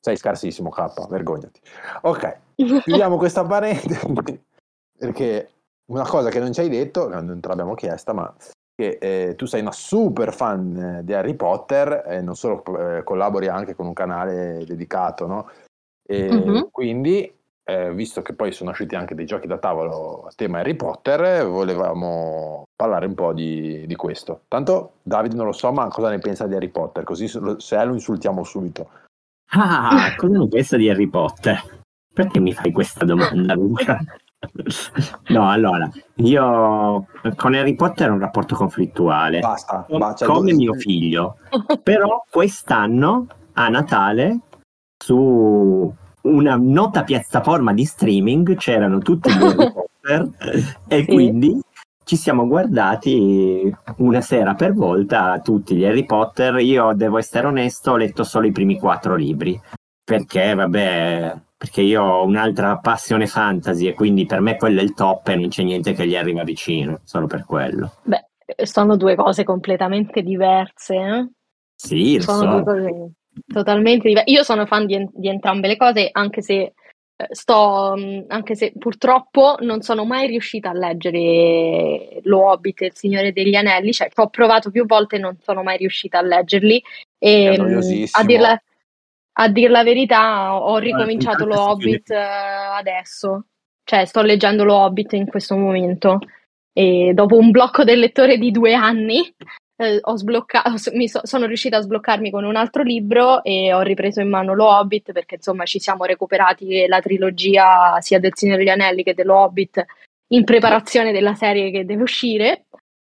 [0.00, 1.60] Sei scarsissimo K, vergognati.
[2.02, 4.06] Ok, chiudiamo questa parentesi
[4.96, 5.50] perché
[5.86, 8.32] una cosa che non ci hai detto, non te l'abbiamo chiesta, ma
[8.74, 12.62] che eh, tu sei una super fan eh, di Harry Potter e non solo
[12.96, 15.50] eh, collabori anche con un canale dedicato, no?
[16.06, 16.68] E Mhm.
[16.70, 17.32] quindi,
[17.64, 21.46] eh, visto che poi sono usciti anche dei giochi da tavolo a tema Harry Potter,
[21.46, 24.42] volevamo parlare un po' di, di questo.
[24.48, 27.02] Tanto Davide non lo so, ma cosa ne pensa di Harry Potter?
[27.04, 28.90] Così se lo- se lo insultiamo subito.
[29.52, 31.80] Ah, cosa ne pensa di Harry Potter?
[32.12, 33.98] Perché mi fai questa domanda, Luca?
[35.28, 40.74] No, allora, io con Harry Potter ho un rapporto conflittuale, Basta, cioè, come do- mio
[40.74, 41.36] figlio.
[41.82, 44.40] Però quest'anno, a Natale,
[45.02, 50.30] su una nota piattaforma di streaming c'erano tutti gli Harry Potter
[50.88, 51.06] e Sì.
[51.06, 51.60] quindi
[52.04, 56.56] ci siamo guardati una sera per volta tutti gli Harry Potter.
[56.56, 59.60] Io devo essere onesto, ho letto solo i primi quattro libri
[60.04, 64.94] perché, vabbè, perché io ho un'altra passione fantasy e quindi per me quello è il
[64.94, 67.92] top e non c'è niente che gli arriva vicino, solo per quello.
[68.02, 68.26] Beh,
[68.64, 71.28] sono due cose completamente diverse, eh?
[71.74, 72.46] Sì, Sono so.
[72.46, 73.10] due cose
[73.46, 74.30] totalmente diverse.
[74.30, 76.72] Io sono fan di, di entrambe le cose, anche se
[77.18, 82.86] eh, sto, mh, anche se purtroppo non sono mai riuscita a leggere Lo Hobbit e
[82.86, 86.18] Il Signore degli Anelli, cioè ci ho provato più volte e non sono mai riuscita
[86.18, 86.82] a leggerli.
[87.18, 88.22] E, noiosissimo.
[88.22, 88.62] a dir la,
[89.38, 93.46] a dir la verità, ho ricominciato intanto Lo Hobbit eh, adesso,
[93.84, 96.18] cioè sto leggendo Lo Hobbit in questo momento.
[96.72, 99.34] E dopo un blocco del lettore di due anni,
[99.76, 100.00] eh,
[100.92, 104.54] mi so- sono riuscita a sbloccarmi con un altro libro e ho ripreso in mano
[104.54, 109.14] Lo Hobbit perché insomma ci siamo recuperati la trilogia sia del Signore degli Anelli che
[109.14, 109.84] dello Hobbit
[110.28, 112.64] in preparazione della serie che deve uscire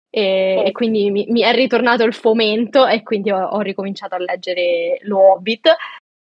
[0.09, 4.19] e, e quindi mi, mi è ritornato il fomento e quindi ho, ho ricominciato a
[4.19, 5.73] leggere Lo Hobbit.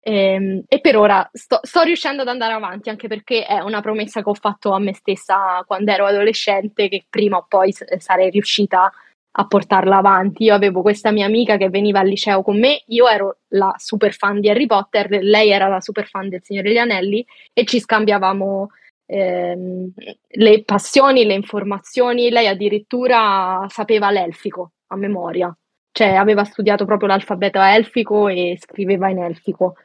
[0.07, 4.23] Ehm, E, per ora sto, sto riuscendo ad andare avanti anche perché è una promessa
[4.23, 8.29] che ho fatto a me stessa quando ero adolescente che prima o poi s- sarei
[8.31, 8.93] riuscita
[9.37, 10.45] a portarla avanti.
[10.45, 14.13] Io avevo questa mia amica che veniva al liceo con me, io ero la super
[14.13, 17.81] fan di Harry Potter, lei era la super fan del Signore degli Anelli e ci
[17.81, 18.71] scambiavamo
[19.07, 19.93] ehm,
[20.29, 22.29] le passioni, le informazioni.
[22.31, 25.55] Lei addirittura sapeva l'elfico a memoria,
[25.93, 29.77] cioè aveva studiato proprio l'alfabeto elfico e scriveva in elfico.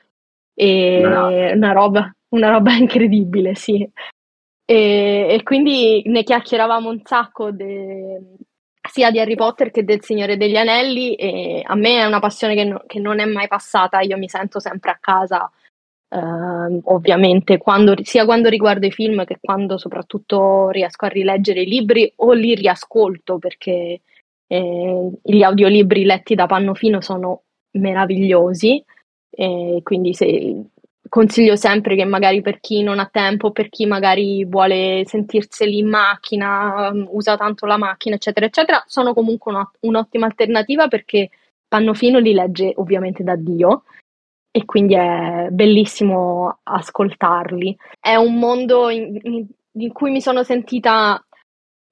[0.61, 1.53] E Brava.
[1.53, 3.89] una roba, una roba incredibile, sì.
[4.65, 8.35] E, e quindi ne chiacchieravamo un sacco de-
[8.89, 12.55] sia di Harry Potter che del Signore degli Anelli e a me è una passione
[12.55, 15.49] che, no- che non è mai passata, io mi sento sempre a casa,
[16.09, 21.67] ehm, ovviamente, quando- sia quando riguardo i film che quando soprattutto riesco a rileggere i
[21.67, 24.01] libri o li riascolto perché
[24.51, 27.43] eh, gli audiolibri letti da Pannofino sono
[27.77, 28.83] meravigliosi
[29.29, 30.63] e quindi se,
[31.09, 35.89] consiglio sempre che magari per chi non ha tempo, per chi magari vuole sentirseli in
[35.89, 41.29] macchina, um, usa tanto la macchina, eccetera, eccetera, sono comunque una- un'ottima alternativa perché
[41.67, 43.83] Pannofino li legge ovviamente da Dio
[44.51, 47.77] e quindi è bellissimo ascoltarli.
[47.99, 51.23] È un mondo in, in- in cui mi sono sentita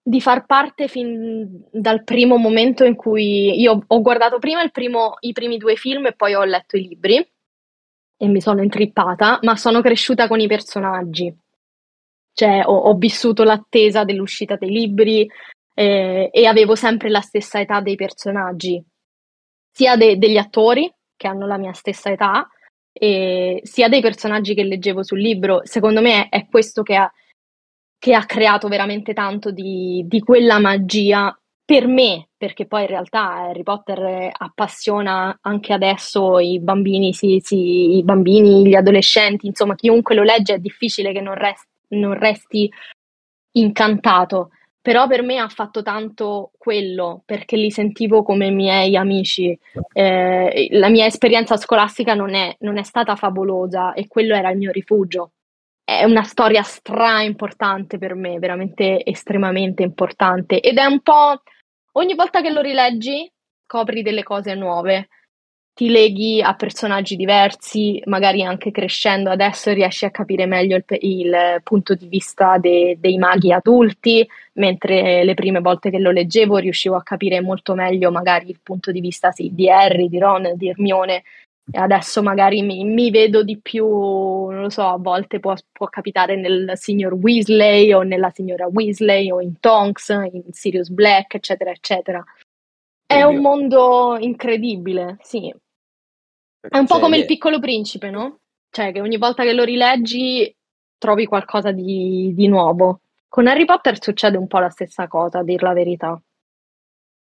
[0.08, 5.34] di far parte fin dal primo momento in cui io ho guardato prima primo- i
[5.34, 7.18] primi due film e poi ho letto i libri
[8.20, 11.36] e mi sono intrippata, ma sono cresciuta con i personaggi.
[12.32, 15.30] Cioè, ho, ho vissuto l'attesa dell'uscita dei libri
[15.74, 18.82] eh, e avevo sempre la stessa età dei personaggi,
[19.70, 22.48] sia de- degli attori che hanno la mia stessa età,
[22.94, 25.60] sia dei personaggi che leggevo sul libro.
[25.64, 27.12] Secondo me è, è questo che ha,
[28.08, 33.34] che ha creato veramente tanto di, di quella magia per me, perché poi in realtà
[33.34, 40.16] Harry Potter appassiona anche adesso i bambini, sì, sì, i bambini, gli adolescenti, insomma, chiunque
[40.16, 42.72] lo legge è difficile che non, resti, non resti
[43.58, 44.52] incantato.
[44.82, 49.60] Però per me ha fatto tanto quello, perché li sentivo come miei amici.
[49.92, 54.58] Eh, la mia esperienza scolastica non è, non è stata favolosa e quello era il
[54.58, 55.32] mio rifugio
[55.90, 60.60] è una storia stra importante per me, veramente estremamente importante.
[60.60, 61.42] Ed è un po'
[61.94, 63.32] ogni volta che lo rileggi
[63.64, 65.08] scopri delle cose nuove,
[65.74, 71.62] ti leghi a personaggi diversi, magari anche crescendo adesso riesci a capire meglio il, il
[71.64, 76.98] punto di vista de, dei maghi adulti, mentre le prime volte che lo leggevo riuscivo
[76.98, 80.68] a capire molto meglio magari il punto di vista sì, di Harry, di Ron, di
[80.68, 81.24] Hermione
[81.70, 85.88] e adesso magari mi, mi, vedo di più, non lo so, a volte può, può,
[85.88, 91.72] capitare nel signor Weasley o nella signora Weasley o in Tonks, in Sirius Black, eccetera,
[91.72, 92.24] eccetera.
[93.06, 95.54] È un mondo incredibile, sì.
[96.60, 98.40] È un po' come il piccolo principe, no?
[98.70, 100.54] Cioè che ogni volta che lo rileggi
[100.98, 103.02] trovi qualcosa di, di nuovo.
[103.28, 106.20] Con Harry Potter succede un po' la stessa cosa, a dir la verità.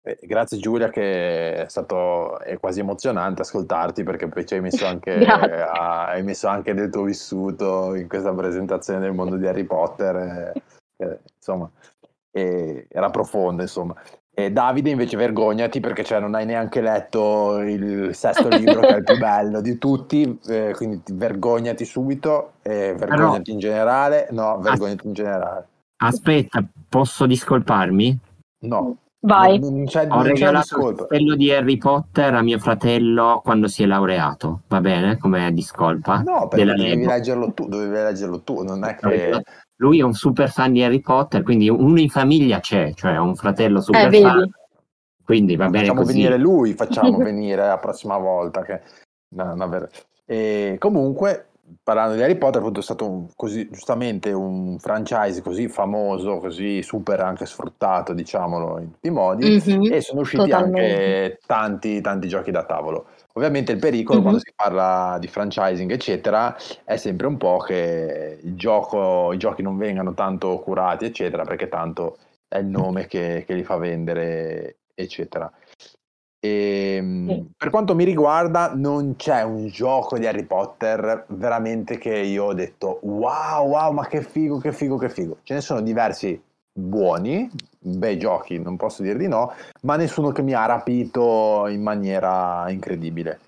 [0.06, 4.86] Eh, grazie Giulia che è stato è quasi emozionante ascoltarti perché poi ci hai messo
[4.86, 9.64] anche, a, hai messo anche del tuo vissuto in questa presentazione del mondo di Harry
[9.64, 10.62] Potter, eh,
[10.98, 11.70] eh, insomma,
[12.32, 13.96] era profondo insomma.
[14.36, 18.98] E Davide invece vergognati perché cioè, non hai neanche letto il sesto libro che è
[18.98, 23.54] il più bello di tutti, eh, quindi vergognati subito, e vergognati Però...
[23.54, 25.68] in generale, no, vergognati in generale.
[25.98, 28.20] Aspetta, posso discolparmi?
[28.64, 28.98] No.
[29.26, 29.58] Vai.
[29.58, 33.86] Non, c'è, Ho regalato il castello di Harry Potter a mio fratello quando si è
[33.86, 35.18] laureato, va bene?
[35.18, 36.22] Come discolpa?
[36.22, 39.42] No, perché dovevi leggerlo tu, dovevi leggerlo tu, non è che...
[39.78, 43.36] Lui è un super fan di Harry Potter, quindi uno in famiglia c'è, cioè un
[43.36, 44.50] fratello super eh, fan.
[45.24, 46.14] Quindi va bene facciamo così.
[46.14, 48.62] venire lui, facciamo venire la prossima volta.
[48.62, 48.82] Che...
[49.36, 49.88] No, no,
[50.26, 51.48] e comunque,
[51.82, 56.82] parlando di Harry Potter, appunto è stato un, così, giustamente un franchise così famoso, così
[56.82, 60.82] super anche sfruttato, diciamolo in tutti i modi, mm-hmm, e sono usciti totalmente.
[60.82, 63.08] anche tanti, tanti giochi da tavolo.
[63.34, 64.28] Ovviamente il pericolo mm-hmm.
[64.28, 69.62] quando si parla di franchising, eccetera, è sempre un po' che il gioco, i giochi
[69.62, 74.78] non vengano tanto curati, eccetera, perché tanto è il nome che, che li fa vendere,
[74.94, 75.52] eccetera.
[76.46, 77.46] E, ehm, sì.
[77.56, 82.54] Per quanto mi riguarda, non c'è un gioco di Harry Potter veramente che io ho
[82.54, 85.38] detto wow, wow, ma che figo, che figo, che figo.
[85.44, 86.40] Ce ne sono diversi
[86.74, 89.54] buoni, bei giochi, non posso dire di no,
[89.84, 93.40] ma nessuno che mi ha rapito in maniera incredibile.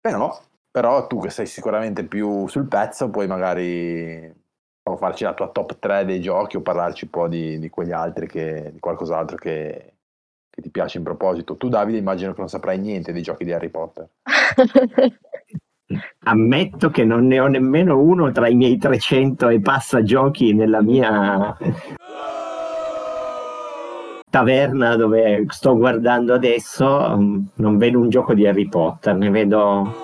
[0.00, 4.34] Però, però tu che sei sicuramente più sul pezzo, puoi magari
[4.96, 8.26] farci la tua top 3 dei giochi o parlarci un po' di, di quegli altri
[8.26, 9.97] che, di qualcos'altro che,
[10.58, 11.56] che ti piace in proposito.
[11.56, 14.08] Tu, Davide, immagino che non saprai niente dei giochi di Harry Potter.
[16.24, 20.82] Ammetto che non ne ho nemmeno uno tra i miei 300 e passa giochi nella
[20.82, 21.56] mia
[24.28, 27.16] taverna dove sto guardando adesso.
[27.54, 29.94] Non vedo un gioco di Harry Potter, ne vedo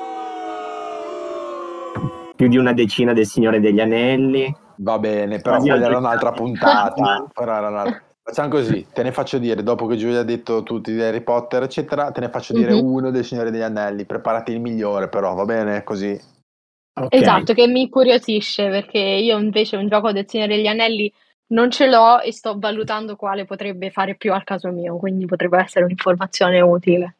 [2.36, 4.56] più di una decina del Signore degli Anelli.
[4.76, 7.26] Va bene, però quella era un'altra puntata.
[7.34, 8.03] però era un'altra...
[8.26, 11.62] Facciamo così, te ne faccio dire, dopo che Giulia ha detto tutti di Harry Potter,
[11.62, 12.84] eccetera, te ne faccio dire mm-hmm.
[12.84, 14.06] uno del Signore degli Anelli.
[14.06, 15.84] Preparati il migliore, però, va bene?
[15.84, 16.18] Così.
[16.94, 17.20] Okay.
[17.20, 21.12] Esatto, che mi incuriosisce, perché io invece un gioco del Signore degli Anelli
[21.48, 25.58] non ce l'ho e sto valutando quale potrebbe fare più al caso mio, quindi potrebbe
[25.58, 27.16] essere un'informazione utile.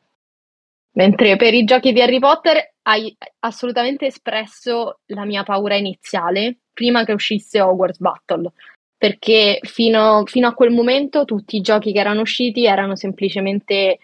[0.92, 7.04] Mentre per i giochi di Harry Potter hai assolutamente espresso la mia paura iniziale prima
[7.04, 8.52] che uscisse Hogwarts Battle
[8.96, 13.98] perché fino, fino, a quel momento tutti i giochi che erano usciti erano semplicemente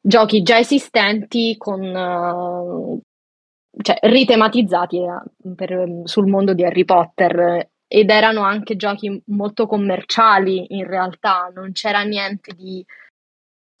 [0.00, 3.00] giochi già esistenti con, uh,
[3.80, 7.70] cioè, ritematizzati uh, per, sul mondo di Harry Potter.
[7.86, 12.82] Ed erano anche giochi molto commerciali in realtà, non c'era niente di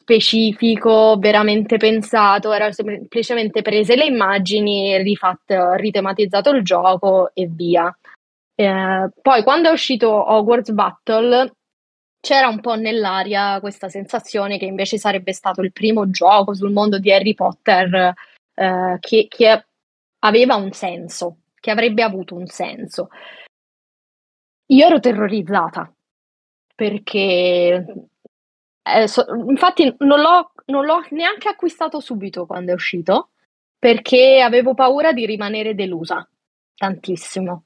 [0.02, 7.96] specifico, veramente pensato, era semplicemente prese le immagini, rifatto, ritematizzato il gioco e via.
[8.54, 11.54] Eh, poi quando è uscito Hogwarts Battle
[12.20, 16.98] c'era un po' nell'aria questa sensazione che invece sarebbe stato il primo gioco sul mondo
[16.98, 18.14] di Harry Potter
[18.54, 19.66] eh, che, che
[20.20, 23.08] aveva un senso, che avrebbe avuto un senso.
[24.66, 25.92] Io ero terrorizzata
[26.74, 28.08] perché
[28.82, 33.30] eh, so, infatti non l'ho, non l'ho, neanche acquistato subito quando è uscito
[33.78, 36.26] perché avevo paura di rimanere delusa
[36.76, 37.64] tantissimo.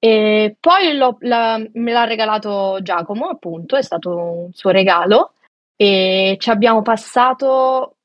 [0.00, 5.32] E poi la- me l'ha regalato Giacomo, appunto, è stato un suo regalo.
[5.80, 7.98] e ci abbiamo passato,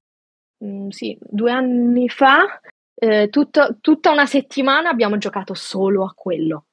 [0.63, 2.61] mm, sì, due anni fa,
[2.93, 6.65] eh, tutto- tutta una settimana abbiamo giocato solo a quello.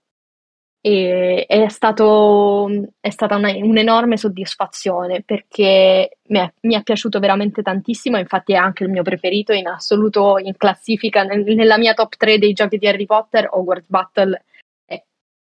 [0.82, 2.68] E è stato,
[3.00, 8.56] è stata una- un'enorme soddisfazione perché mi è, mi è piaciuto veramente tantissimo, infatti è
[8.56, 12.76] anche il mio preferito in assoluto in classifica, nel- nella mia top 3 dei giochi
[12.76, 14.44] di Harry Potter, Hogwarts Battle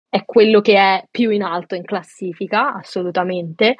[0.09, 3.75] è, quello che è più in alto in classifica, assolutamente,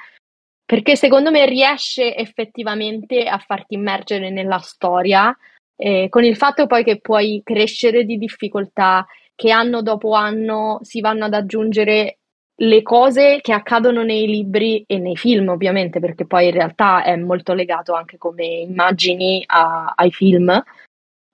[0.65, 5.35] perché secondo me riesce effettivamente a farti immergere nella storia,
[5.75, 9.05] eh, con il fatto poi che puoi crescere di difficoltà
[9.35, 12.17] che anno dopo anno si vanno ad aggiungere
[12.59, 17.15] le cose che accadono nei libri e nei film, ovviamente, perché poi in realtà è
[17.15, 20.63] molto legato anche come immagini a- ai film.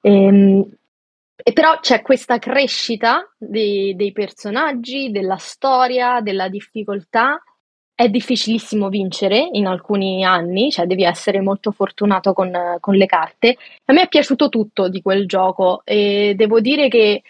[0.02, 0.70] Ehm,
[1.44, 7.44] e però c'è questa crescita dei, dei personaggi, della storia, della difficoltà.
[7.94, 13.58] È difficilissimo vincere in alcuni anni, cioè devi essere molto fortunato con, con le carte.
[13.86, 17.22] A me è piaciuto tutto di quel gioco e devo dire che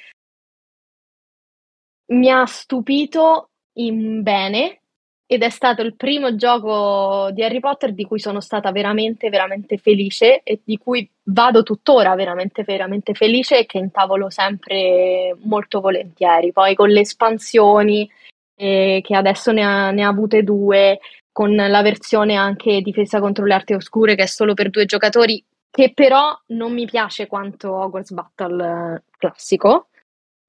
[2.12, 4.83] mi ha stupito in bene
[5.26, 9.78] ed è stato il primo gioco di Harry Potter di cui sono stata veramente, veramente
[9.78, 16.52] felice e di cui vado tuttora veramente, veramente felice e che intavolo sempre molto volentieri.
[16.52, 18.10] Poi con le espansioni,
[18.56, 21.00] eh, che adesso ne ha, ne ha avute due,
[21.32, 25.44] con la versione anche difesa contro le arti oscure che è solo per due giocatori,
[25.72, 29.88] che però non mi piace quanto Hogwarts Battle eh, classico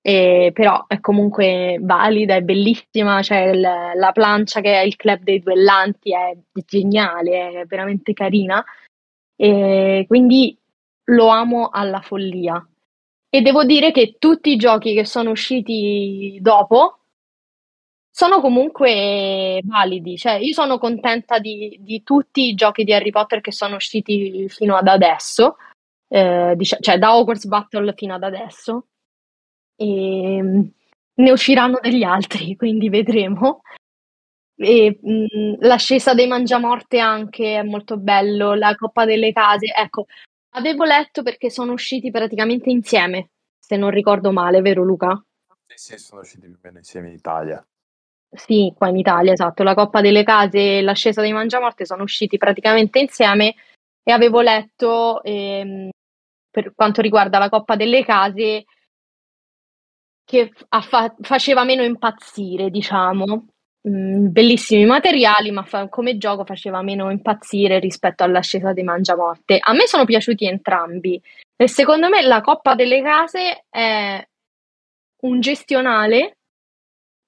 [0.07, 5.23] e però è comunque valida, è bellissima, cioè il- la plancia che è il club
[5.23, 6.37] dei duellanti è
[6.67, 8.63] geniale, è veramente carina.
[9.35, 10.55] E quindi
[11.05, 12.63] lo amo alla follia.
[13.31, 16.99] E devo dire che tutti i giochi che sono usciti dopo
[18.11, 23.41] sono comunque validi, cioè io sono contenta di, di tutti i giochi di Harry Potter
[23.41, 25.57] che sono usciti fino ad adesso,
[26.09, 28.89] eh, dicia- cioè da Hogwarts Battle fino ad adesso
[29.77, 30.61] e mm,
[31.15, 33.63] ne usciranno degli altri, quindi vedremo.
[34.57, 40.07] E, mh, l'ascesa dei Mangiamorte anche è molto bello, la Coppa delle Case, ecco,
[40.51, 45.23] avevo letto perché sono usciti praticamente insieme, se non ricordo male, vero Luca?
[45.67, 47.67] Sì, sì, sono usciti più o meno insieme in Italia.
[48.31, 52.37] Sì, qua in Italia, esatto, la Coppa delle Case e l'ascesa dei Mangiamorte sono usciti
[52.37, 53.55] praticamente insieme
[54.03, 55.89] e avevo letto ehm,
[56.51, 58.65] per quanto riguarda la Coppa delle Case
[60.25, 63.47] che a fa- faceva meno impazzire, diciamo.
[63.87, 69.59] Mm, bellissimi materiali, ma fa- come gioco faceva meno impazzire rispetto all'ascesa dei Mangiamorte.
[69.61, 71.21] A me sono piaciuti entrambi
[71.55, 74.27] e secondo me la Coppa delle Case è
[75.23, 76.39] un gestionale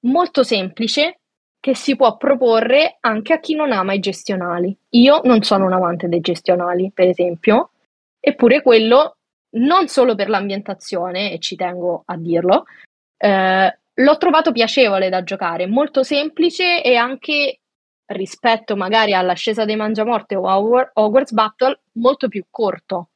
[0.07, 1.19] molto semplice
[1.61, 4.75] che si può proporre anche a chi non ama i gestionali.
[4.91, 7.73] Io non sono un amante dei gestionali, per esempio,
[8.19, 9.17] eppure quello
[9.57, 12.65] non solo per l'ambientazione, e ci tengo a dirlo,
[13.17, 17.61] eh, l'ho trovato piacevole da giocare, molto semplice e anche
[18.07, 23.11] rispetto magari all'ascesa dei Mangiamorte o a Hogwar- Hogwarts Battle molto più corto.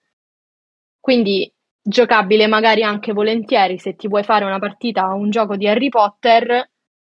[0.98, 1.50] Quindi
[1.82, 5.88] giocabile magari anche volentieri se ti vuoi fare una partita a un gioco di Harry
[5.88, 6.68] Potter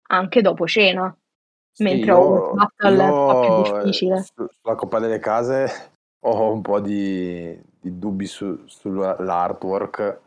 [0.09, 1.15] anche dopo cena,
[1.73, 4.23] Sì, mentre Hogwarts io, Battle è un po' più difficile.
[4.23, 10.21] su- sulla Coppa delle Case ho un po' di, di dubbi su- sull'artwork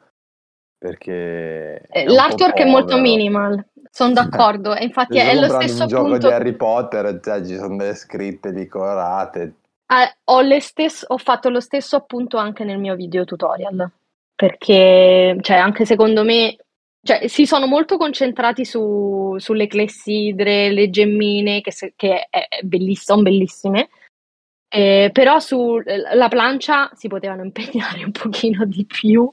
[0.80, 6.04] perché Eh, L'artwork è molto minimal, sono d'accordo, e infatti è lo stesso un gioco
[6.06, 6.28] di punto.
[6.30, 9.56] Harry Potter, cioè, ci sono delle scritte lì colorate.
[9.86, 13.92] Eh, ho, le stes- ho fatto lo stesso appunto anche nel mio video tutorial,
[14.34, 16.56] perché cioè, anche secondo me
[17.02, 22.62] cioè, si sono molto concentrati su- sulle clessidre, le gemmine, che, se- che è, è
[22.62, 23.90] belliss- sono bellissime,
[24.70, 29.30] eh, però sulla plancia si potevano impegnare un pochino di più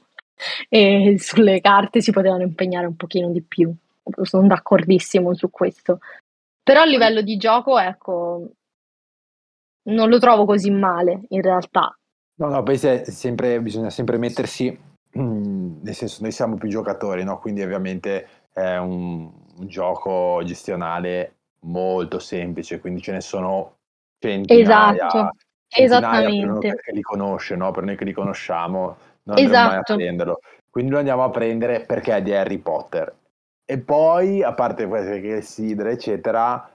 [0.69, 3.73] e sulle carte si potevano impegnare un pochino di più.
[4.21, 5.99] Sono d'accordissimo su questo.
[6.63, 8.51] Però a livello di gioco, ecco,
[9.83, 11.97] non lo trovo così male in realtà.
[12.35, 14.77] No, no, poi se- sempre, bisogna sempre mettersi,
[15.17, 17.39] mm, nel senso, noi siamo più giocatori, no?
[17.39, 23.77] Quindi ovviamente è un, un gioco gestionale molto semplice, quindi ce ne sono
[24.19, 25.31] centinaia, Esatto,
[25.67, 26.69] centinaia per esattamente.
[26.69, 27.71] che, che li conosce, no?
[27.71, 28.97] Per noi che li conosciamo
[29.27, 29.95] non andremo mai a Esatto.
[29.95, 30.39] prenderlo.
[30.69, 33.13] Quindi lo andiamo a prendere perché è di Harry Potter.
[33.65, 36.71] E poi, a parte queste che sidre, eccetera,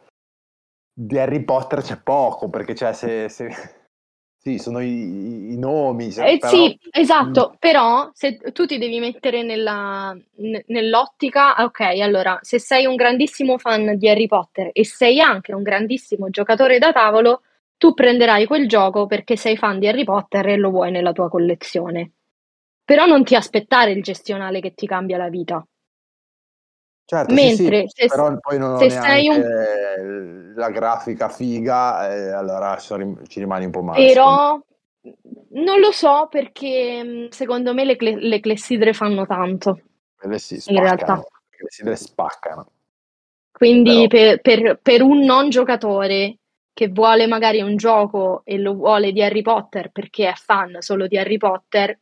[0.94, 3.48] di Harry Potter c'è poco, perché c'è se, se-
[4.42, 6.50] Sì, sono i, i nomi, Eh, però...
[6.50, 12.84] sì, esatto, però se tu ti devi mettere nella- ne- nell'ottica, ok, allora, se sei
[12.86, 17.42] un grandissimo fan di Harry Potter e sei anche un grandissimo giocatore da tavolo,
[17.76, 21.28] tu prenderai quel gioco perché sei fan di Harry Potter e lo vuoi nella tua
[21.28, 22.10] collezione.
[22.84, 25.64] Però non ti aspettare il gestionale che ti cambia la vita.
[27.04, 32.30] Certo, Mentre sì, sì, se, però poi non se sei un la grafica figa, e
[32.30, 34.04] allora ci rim- ci rimani un po' male.
[34.06, 34.60] Però
[35.50, 39.80] non lo so perché mh, secondo me le, cle- le clessidre fanno tanto
[40.16, 41.14] Quelle sì, in realtà.
[41.14, 41.26] spaccano,
[41.58, 42.66] le sidre spaccano.
[43.50, 46.38] Quindi Però, per, per- per un non giocatore
[46.72, 51.06] che vuole magari un gioco e lo vuole di Harry Potter perché è fan solo
[51.06, 51.98] di Harry Potter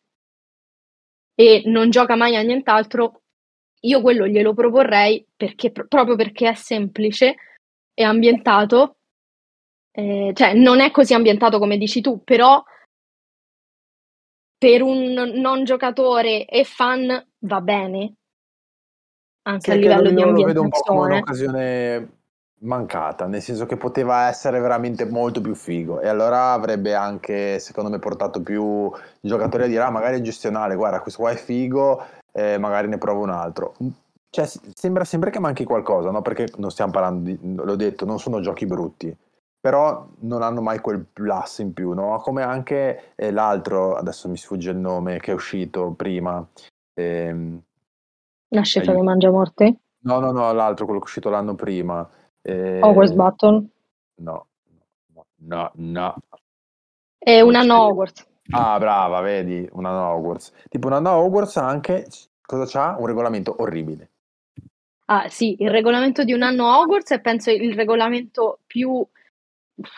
[1.41, 3.23] e non gioca mai a nient'altro,
[3.81, 7.35] io quello glielo proporrei perché, proprio perché è semplice,
[7.95, 8.99] è ambientato,
[9.91, 12.63] eh, cioè non è così ambientato come dici tu, però
[14.59, 18.17] per un non giocatore e fan va bene,
[19.57, 21.55] sì, anche a che lo, livello di io lo vedo un po' come ambientazione.
[21.55, 22.20] un'occasione
[22.63, 27.91] mancata, nel senso che poteva essere veramente molto più figo e allora avrebbe anche, secondo
[27.91, 28.91] me, portato più
[29.21, 32.03] giocatori a dire, ah, magari è gestionale, guarda, questo qua è figo,
[32.33, 33.75] eh, magari ne provo un altro.
[34.29, 36.23] Cioè, sembra sempre che manchi qualcosa, no?
[36.23, 39.15] Perché non stiamo parlando di, l'ho detto, non sono giochi brutti,
[39.59, 42.19] però non hanno mai quel plus in più, no?
[42.19, 46.47] Come anche eh, l'altro, adesso mi sfugge il nome, che è uscito prima.
[46.95, 47.61] ehm,
[48.51, 49.77] La scelta dei Mangiamorte?
[50.03, 52.09] No, no, no, l'altro, quello che è uscito l'anno prima.
[52.43, 53.67] Hogwarts Eh, Battle?
[54.17, 54.47] no,
[55.15, 56.17] no, no, no.
[57.19, 57.71] È una c'è.
[57.73, 58.27] Hogwarts.
[58.53, 60.53] Ah, brava, vedi, una Hogwarts.
[60.69, 62.07] Tipo una Hogwarts ha anche,
[62.41, 62.97] cosa c'ha?
[62.99, 64.11] Un regolamento orribile.
[65.07, 69.05] Ah, sì, il regolamento di un anno Hogwarts è penso il regolamento più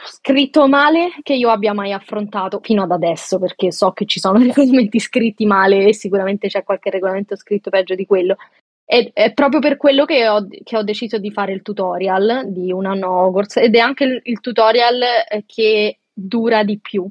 [0.07, 4.39] scritto male che io abbia mai affrontato fino ad adesso, perché so che ci sono
[4.43, 8.37] regolamenti scritti male e sicuramente c'è qualche regolamento scritto peggio di quello.
[8.85, 12.73] Ed è proprio per quello che ho, che ho deciso di fare il tutorial di
[12.73, 17.09] un anno Hogwarts ed è anche il, il tutorial eh, che dura di più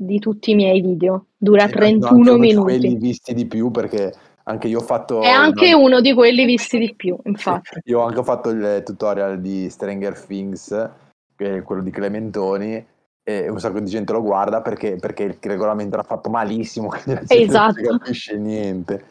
[0.00, 1.26] di tutti i miei video.
[1.36, 3.06] Dura Sì, immagino anche 31 uno di quelli minuti.
[3.06, 4.14] visti di più perché
[4.44, 7.80] anche io ho fatto È anche uno di quelli visti di più, Sì, infatti.
[7.84, 10.90] io ho anche fatto il tutorial di Stranger Things,
[11.34, 12.86] che è quello di Clementoni,
[13.22, 17.14] e un sacco di gente lo guarda perché, perché il regolamento era fatto malissimo, quindi
[17.14, 17.98] la gente non si Esatto.
[17.98, 19.04] capisce niente.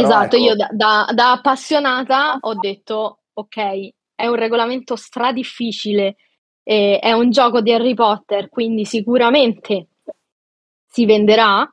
[0.00, 6.16] Però Esatto, ecco, io da, da- da appassionata ho detto, ok, è un regolamento stradifficile,
[6.62, 9.88] eh, è un gioco di Harry Potter, quindi sicuramente
[10.86, 11.70] si venderà.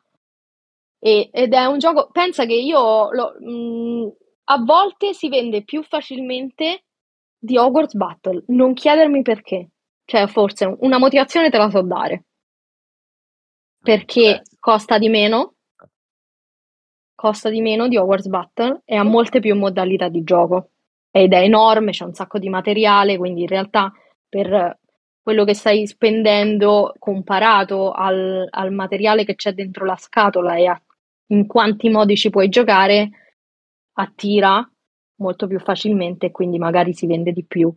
[1.00, 4.14] e- ed è un gioco, pensa che io lo- mh,
[4.46, 6.86] a volte si vende più facilmente
[7.38, 9.70] di Hogwarts Battle, non chiedermi perché.
[10.06, 12.26] Cioè, forse una motivazione te la so dare,
[13.82, 15.55] perché eh, costa di meno,
[17.16, 20.70] costa di meno di Hogwarts Battle e ha molte più modalità di gioco
[21.10, 23.92] ed è enorme, c'è un sacco di materiale, quindi in realtà
[24.28, 24.80] per
[25.22, 30.80] quello che stai spendendo comparato al, al materiale che c'è dentro la scatola e a
[31.28, 33.10] in quanti modi ci puoi giocare,
[33.94, 34.70] attira
[35.18, 37.74] molto più facilmente e quindi magari si vende di più.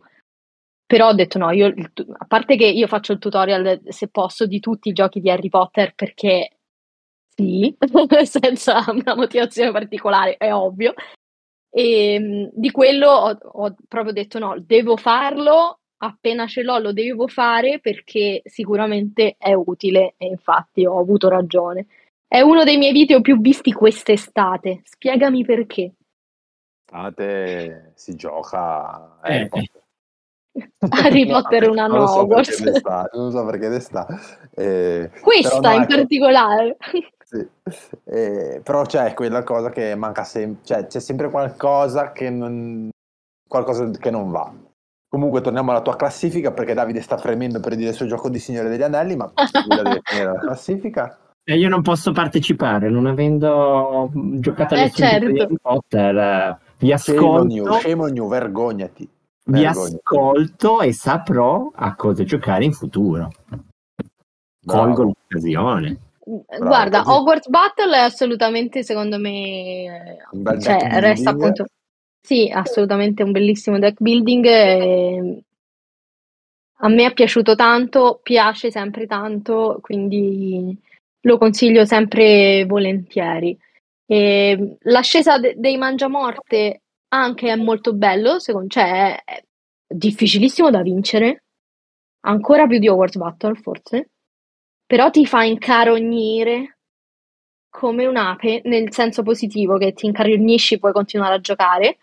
[0.85, 4.59] Però ho detto no, io, a parte che io faccio il tutorial se posso di
[4.59, 6.58] tutti i giochi di Harry Potter perché
[7.39, 7.73] sì,
[8.25, 10.93] senza una motivazione particolare, è ovvio.
[11.71, 16.91] E mh, di quello ho, ho proprio detto no, devo farlo, appena ce l'ho lo
[16.91, 21.85] devo fare perché sicuramente è utile e infatti ho avuto ragione.
[22.27, 25.93] È uno dei miei video più visti quest'estate, spiegami perché.
[26.85, 29.77] Estate si gioca a Harry Eh, Potter.
[30.89, 34.13] Harry No, Potter un anno non so d'estate, non so perché d'estate.
[34.55, 36.77] Eh, però Questa no, in ecco, particolare.
[37.29, 37.47] Sì.
[38.05, 42.89] Eh, però c'è quella cosa che manca sempre, cioè c'è sempre qualcosa che non,
[43.47, 44.51] qualcosa che non va.
[45.07, 48.39] Comunque torniamo alla tua classifica perché Davide sta fremendo per dire il suo gioco di
[48.39, 51.17] Signore degli Anelli, ma la deve finire la classifica.
[51.43, 55.25] E io non posso partecipare, non avendo giocato Eh, gioco di certo.
[55.43, 56.15] Harry Potter.
[56.17, 59.09] eh, Vi ascolto, shame on you, vergognati.
[59.45, 59.95] vi vergognati.
[59.95, 63.31] ascolto e saprò a cosa giocare in futuro.
[64.61, 64.83] Bravo.
[64.83, 65.97] Colgo l'occasione.
[66.59, 67.17] Guarda, così.
[67.17, 70.17] Hogwarts Battle è assolutamente, secondo me,
[70.59, 71.65] cioè, resta appunto,
[72.21, 74.45] sì, assolutamente un bellissimo deck building.
[74.45, 75.43] e
[76.81, 80.77] a me è piaciuto tanto, piace sempre tanto, quindi
[81.21, 83.57] lo consiglio sempre volentieri.
[84.05, 89.43] E l'ascesa de- dei Mangiamorte anche è molto bello, secondo, cioè è
[89.87, 91.43] difficilissimo da vincere,
[92.21, 94.09] ancora più di Hogwarts Battle forse,
[94.89, 96.79] però ti fa incarognire
[97.69, 101.99] come un'ape, nel senso positivo che ti incarognisci, puoi continuare a giocare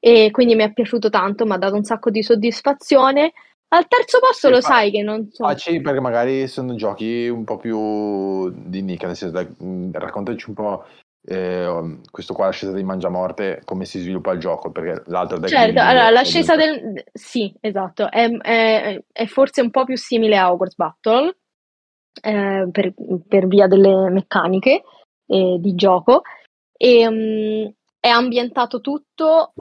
[0.00, 3.32] e quindi mi è piaciuto tanto, mi ha dato un sacco di soddisfazione.
[3.68, 5.44] Al terzo posto Sì, lo fa- sai che non so.
[5.44, 10.48] Facili perché magari sono giochi un po' più di nicchia, nel senso, dai, mh, raccontaci
[10.48, 10.86] un po'
[11.24, 15.80] eh, questo qua, l'ascesa di Mangiamorte, come si sviluppa il gioco, perché l'altro deck Certo,
[15.80, 17.04] allora l'ascesa del...
[17.12, 21.36] Sì, esatto, è, è- è forse un po' più simile a Hogwarts Battle
[22.20, 22.92] eh, per,
[23.26, 24.82] per via delle meccaniche
[25.26, 26.22] eh, di gioco.
[26.76, 27.66] E mm,
[28.00, 29.52] è ambientato tutto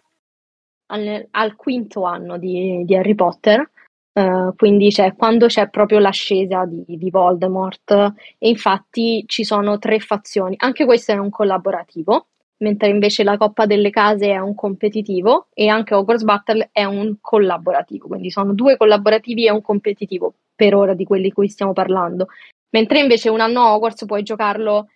[0.87, 3.69] al, al quinto anno di, di Harry Potter,
[4.13, 7.91] eh, quindi c'è quando c'è proprio l'ascesa di, di Voldemort
[8.37, 12.27] e infatti ci sono tre fazioni, anche questo è un collaborativo
[12.59, 17.17] mentre invece la Coppa delle Case è un competitivo e anche Hogwarts Battle è un
[17.21, 21.71] collaborativo, quindi sono due collaborativi e un competitivo per ora di quelli di cui stiamo
[21.71, 22.27] parlando.
[22.71, 24.87] Mentre invece un anno Hogwarts puoi giocarlo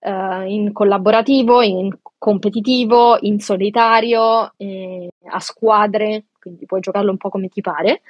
[0.00, 7.30] eh, in collaborativo, in competitivo, in solitario, eh, a squadre, quindi puoi giocarlo un po'
[7.30, 8.02] come ti pare.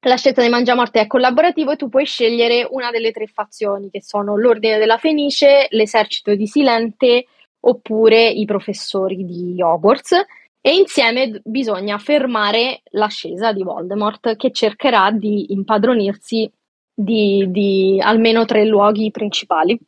[0.00, 4.02] La scelta di Mangiamorte è collaborativo e tu puoi scegliere una delle tre fazioni che
[4.02, 7.26] sono l'Ordine della Fenice, l'Esercito di Silente
[7.60, 10.24] oppure i professori di Hogwarts
[10.66, 16.50] e insieme bisogna fermare l'ascesa di Voldemort che cercherà di impadronirsi
[16.92, 19.78] di, di almeno tre luoghi principali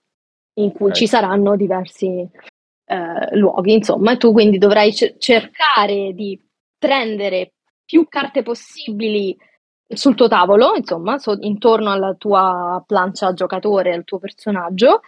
[0.61, 0.95] in cui Ok.
[0.95, 2.07] ci saranno diversi
[2.85, 6.41] eh, luoghi, insomma, tu quindi dovrai ce- cercare di
[6.79, 7.55] prendere
[7.85, 9.37] più carte possibili
[9.85, 15.01] sul tuo tavolo, insomma, so- intorno alla tua plancia giocatore, al tuo personaggio,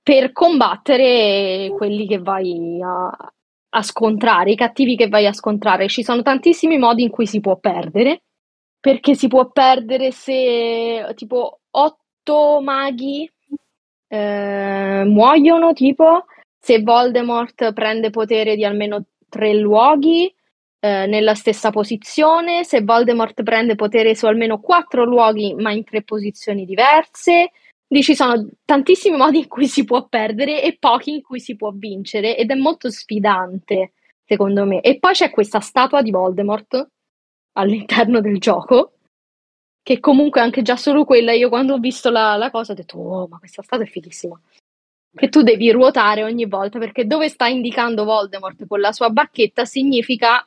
[0.00, 3.32] per combattere quelli che vai a,
[3.76, 5.88] a scontrare, i cattivi che vai a scontrare.
[5.88, 8.22] Ci sono tantissimi modi in cui si può perdere,
[8.80, 13.30] perché si può perdere se tipo otto maghi
[14.08, 16.24] eh, muoiono, tipo
[16.58, 20.34] se Voldemort prende potere di almeno tre luoghi
[20.80, 26.02] eh, nella stessa posizione, se Voldemort prende potere su almeno quattro luoghi ma in tre
[26.02, 27.50] posizioni diverse.
[27.86, 31.54] Quindi ci sono tantissimi modi in cui si può perdere e pochi in cui si
[31.54, 33.92] può vincere ed è molto sfidante,
[34.24, 34.80] secondo me.
[34.80, 36.88] E poi c'è questa statua di Voldemort
[37.52, 38.94] all'interno del gioco,
[39.82, 42.98] che comunque anche già solo quella, io quando ho visto la, la cosa ho detto,
[42.98, 44.38] oh, ma questa statua è fighissima.
[45.14, 49.64] Che tu devi ruotare ogni volta perché dove sta indicando Voldemort con la sua bacchetta
[49.64, 50.44] significa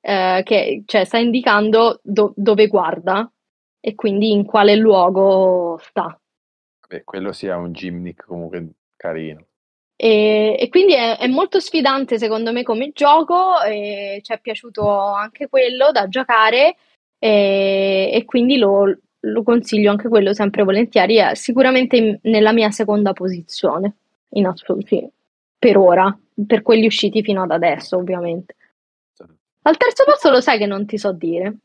[0.00, 3.28] eh, che cioè, sta indicando do- dove guarda
[3.80, 6.16] e quindi in quale luogo sta.
[6.92, 9.46] Beh, quello sia un gimmick comunque carino.
[9.96, 14.86] E, e quindi è, è molto sfidante secondo me come gioco, e ci è piaciuto
[14.86, 16.76] anche quello da giocare
[17.18, 22.70] e, e quindi lo, lo consiglio anche quello sempre volentieri, è sicuramente in- nella mia
[22.70, 23.96] seconda posizione,
[24.34, 25.08] in assoluto, sì,
[25.58, 26.14] per ora,
[26.46, 28.56] per quelli usciti fino ad adesso ovviamente.
[29.62, 31.56] Al terzo posto lo sai che non ti so dire,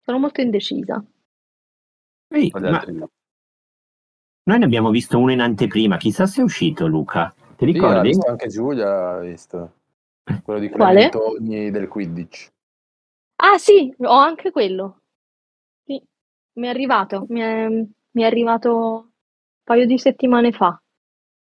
[0.00, 1.04] sono molto indecisa.
[2.28, 3.08] Ehi, ma?
[4.46, 7.34] Noi ne abbiamo visto uno in anteprima, chissà se è uscito Luca.
[7.56, 8.08] Ti Sì, ricordi?
[8.08, 9.72] visto anche Giulia, l'ha visto.
[10.44, 11.08] Quello di Quale?
[11.10, 12.48] Clementoni del Quidditch.
[13.38, 15.00] Ah sì, ho anche quello.
[15.84, 16.00] Sì,
[16.54, 19.08] mi è arrivato, mi è, mi è arrivato un
[19.64, 20.80] paio di settimane fa.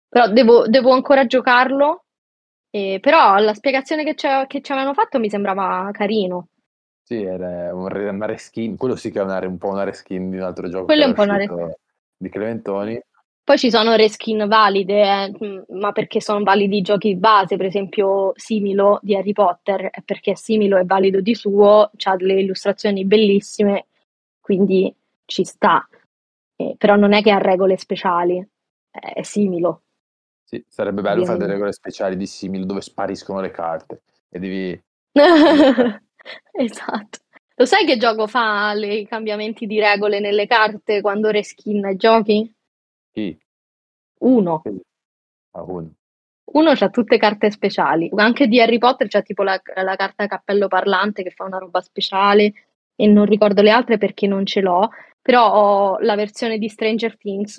[0.10, 2.06] Però devo, devo ancora giocarlo.
[2.72, 6.48] eh, però la spiegazione che ci, che ci avevano fatto mi sembrava carino.
[7.04, 10.38] Sì, era un una reskin, quello sì che è una, un po' una reskin di
[10.38, 11.80] un altro gioco Quello è un po' una uscito
[12.18, 13.00] di Clementoni.
[13.48, 18.34] Poi ci sono reskin valide, eh, ma perché sono validi i giochi base, per esempio
[18.36, 23.86] Similo di Harry Potter, perché Similo è valido di suo, ha delle illustrazioni bellissime,
[24.42, 24.94] quindi
[25.24, 25.88] ci sta.
[26.58, 28.46] Eh, però non è che ha regole speciali,
[28.90, 29.84] è Similo.
[30.44, 31.54] Sì, sarebbe bello fare delle Ovviamente.
[31.54, 34.84] regole speciali di simile dove spariscono le carte e devi...
[36.52, 37.20] Esatto.
[37.60, 42.54] Lo sai che gioco fa le- i cambiamenti di regole nelle carte quando reskin giochi?
[43.12, 43.36] Chi?
[44.20, 44.62] Uno.
[45.52, 45.92] Ah, uno.
[46.54, 50.68] Uno c'ha tutte carte speciali, anche di Harry Potter c'è tipo la, la carta cappello
[50.68, 52.54] parlante che fa una roba speciale
[52.96, 54.90] e non ricordo le altre perché non ce l'ho,
[55.20, 57.58] però ho la versione di Stranger Things,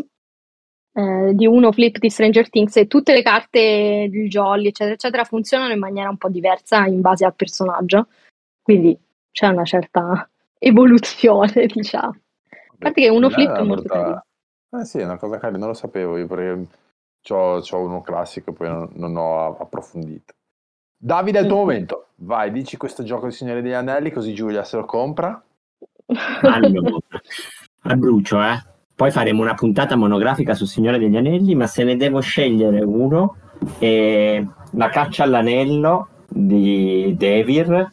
[0.94, 5.24] eh, di uno flip di Stranger Things e tutte le carte del Jolly eccetera eccetera
[5.24, 8.08] funzionano in maniera un po' diversa in base al personaggio,
[8.62, 8.96] quindi
[9.30, 12.16] c'è una certa evoluzione diciamo.
[12.50, 14.24] A parte che uno flip è molto brutta- carino.
[14.70, 16.66] Eh sì, è una cosa carina, non lo sapevo io perché
[17.22, 20.34] c'ho, c'ho uno classico e poi non, non ho approfondito.
[20.96, 21.60] Davide, è il tuo Mm.
[21.60, 22.06] momento.
[22.16, 25.40] Vai, dici questo gioco di Signore degli Anelli così Giulia se lo compra.
[26.42, 26.96] Allora,
[27.82, 28.62] al brucio, eh.
[28.94, 33.36] Poi faremo una puntata monografica su Signore degli Anelli, ma se ne devo scegliere uno,
[33.78, 37.92] è La caccia all'anello di Devir,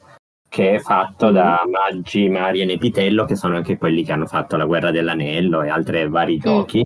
[0.55, 4.55] che è fatto da Maggi, Mari e Nepitello, che sono anche quelli che hanno fatto
[4.55, 6.81] La Guerra dell'Anello e altri vari giochi.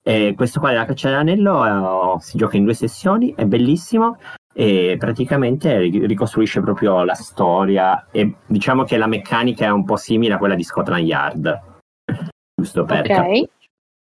[0.00, 4.18] E questo qua della Caccia dell'Anello eh, si gioca in due sessioni, è bellissimo
[4.54, 10.34] e praticamente ricostruisce proprio la storia e diciamo che la meccanica è un po' simile
[10.34, 11.60] a quella di Scotland Yard.
[12.54, 13.48] Giusto per Ok.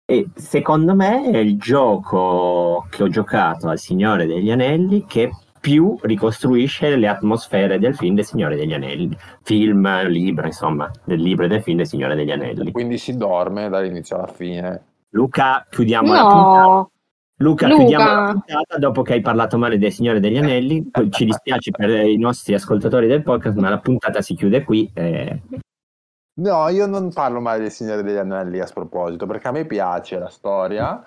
[0.07, 5.31] e secondo me è il gioco che ho giocato al Signore degli Anelli che
[5.65, 9.17] più ricostruisce le atmosfere del film del Signore degli Anelli.
[9.41, 12.71] Film, libro, insomma, del libro e del film del Signore degli Anelli.
[12.71, 14.83] Quindi si dorme dall'inizio alla fine.
[15.13, 16.67] Luca, chiudiamo la puntata.
[16.67, 16.91] No,
[17.37, 17.79] Luca, Luca.
[17.79, 20.87] chiudiamo la puntata dopo che hai parlato male del Signore degli Anelli.
[21.09, 24.91] Ci dispiace per i nostri ascoltatori del podcast, ma la puntata si chiude qui.
[24.93, 25.41] eh.
[26.43, 30.19] No, io non parlo mai del Signore degli Anelli a sproposito, perché a me piace
[30.19, 31.03] la storia,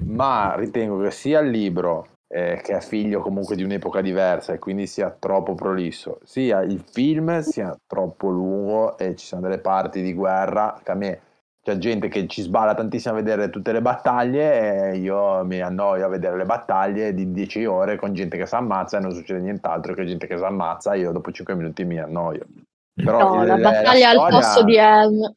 [0.00, 4.58] ma ritengo che sia il libro, eh, che è figlio comunque di un'epoca diversa e
[4.58, 10.00] quindi sia troppo prolisso, sia il film sia troppo lungo e ci sono delle parti
[10.00, 11.20] di guerra che a me
[11.62, 16.06] c'è gente che ci sballa tantissimo a vedere tutte le battaglie e io mi annoio
[16.06, 19.40] a vedere le battaglie di 10 ore con gente che si ammazza e non succede
[19.40, 22.46] nient'altro che gente che si ammazza, io dopo 5 minuti mi annoio.
[22.94, 25.34] Però no, il- la battaglia al storia- posto di Helm.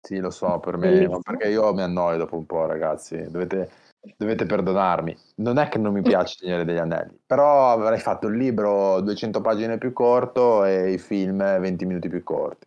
[0.00, 3.28] Sì, lo so, per me, perché io mi annoio dopo un po', ragazzi.
[3.28, 3.68] Dovete,
[4.16, 5.16] dovete perdonarmi.
[5.36, 9.00] Non è che non mi piace il Signore degli Anelli, però avrei fatto il libro
[9.00, 12.66] 200 pagine più corto e i film 20 minuti più corti.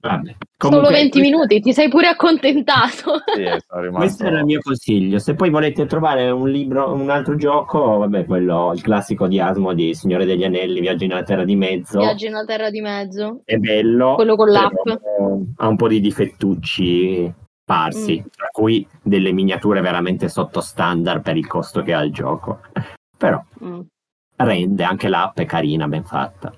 [0.00, 0.34] Vabbè.
[0.56, 3.18] Solo Comunque, 20 questa- minuti, ti sei pure accontentato.
[3.36, 3.98] Sì, sono rimasto...
[3.98, 5.18] Questo era il mio consiglio.
[5.18, 9.72] Se poi volete trovare un libro, un altro gioco, vabbè, quello, il classico di Asmo
[9.72, 11.98] di Signore degli Anelli, Viaggio nella Terra di Mezzo.
[11.98, 13.42] Viaggi nella terra di mezzo.
[13.44, 14.14] È bello.
[14.14, 14.74] Quello con l'app.
[15.56, 17.32] Ha un po' di difettucci
[17.74, 18.26] sparsi, Mm.
[18.30, 22.60] tra cui delle miniature veramente sotto standard per il costo che ha il gioco.
[23.16, 23.80] Però Mm.
[24.36, 26.52] rende, anche l'app è carina, ben fatta.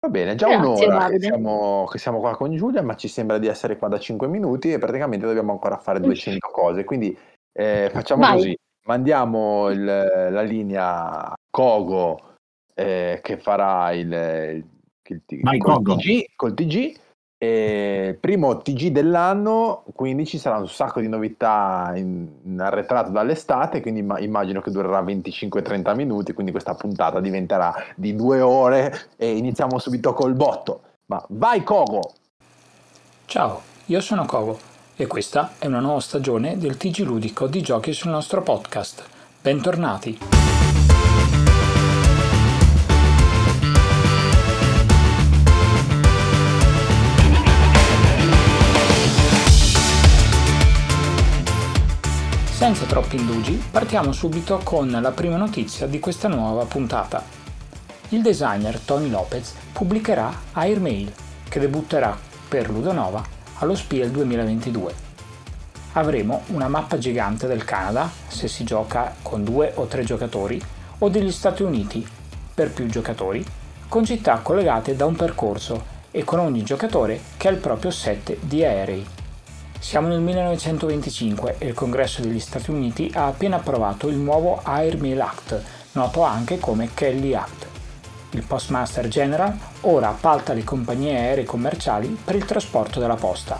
[0.00, 3.38] Va bene, già Grazie, un'ora che siamo, che siamo qua con Giulia, ma ci sembra
[3.38, 6.84] di essere qua da 5 minuti e praticamente dobbiamo ancora fare 200 cose.
[6.84, 7.16] Quindi
[7.52, 8.32] eh, facciamo Vai.
[8.34, 8.56] così,
[8.86, 12.34] mandiamo il- la linea Kogo
[12.74, 14.64] eh, che farà il, il,
[15.26, 15.96] il- Vai, col Kogo.
[15.96, 16.96] TG, col TG.
[17.40, 23.10] E il primo TG dell'anno, quindi ci sarà un sacco di novità in, in arretrato
[23.10, 29.10] dall'estate, quindi imma- immagino che durerà 25-30 minuti, quindi questa puntata diventerà di due ore
[29.16, 30.80] e iniziamo subito col botto.
[31.06, 32.12] Ma vai Kogo!
[33.26, 34.58] Ciao, io sono Kogo
[34.96, 39.04] e questa è una nuova stagione del TG Ludico di giochi sul nostro podcast.
[39.40, 40.57] Bentornati!
[52.68, 57.24] Senza troppi indugi, partiamo subito con la prima notizia di questa nuova puntata.
[58.10, 61.10] Il designer Tony Lopez pubblicherà Airmail,
[61.48, 62.14] che debutterà
[62.46, 63.24] per Ludonova
[63.60, 64.94] allo Spiel 2022.
[65.92, 70.60] Avremo una mappa gigante del Canada, se si gioca con due o tre giocatori,
[70.98, 72.06] o degli Stati Uniti,
[72.52, 73.42] per più giocatori,
[73.88, 78.36] con città collegate da un percorso e con ogni giocatore che ha il proprio set
[78.42, 79.06] di aerei.
[79.80, 85.20] Siamo nel 1925 e il Congresso degli Stati Uniti ha appena approvato il nuovo Airmail
[85.20, 85.62] Act,
[85.92, 87.66] noto anche come Kelly Act.
[88.32, 93.58] Il Postmaster General ora appalta le compagnie aeree commerciali per il trasporto della posta.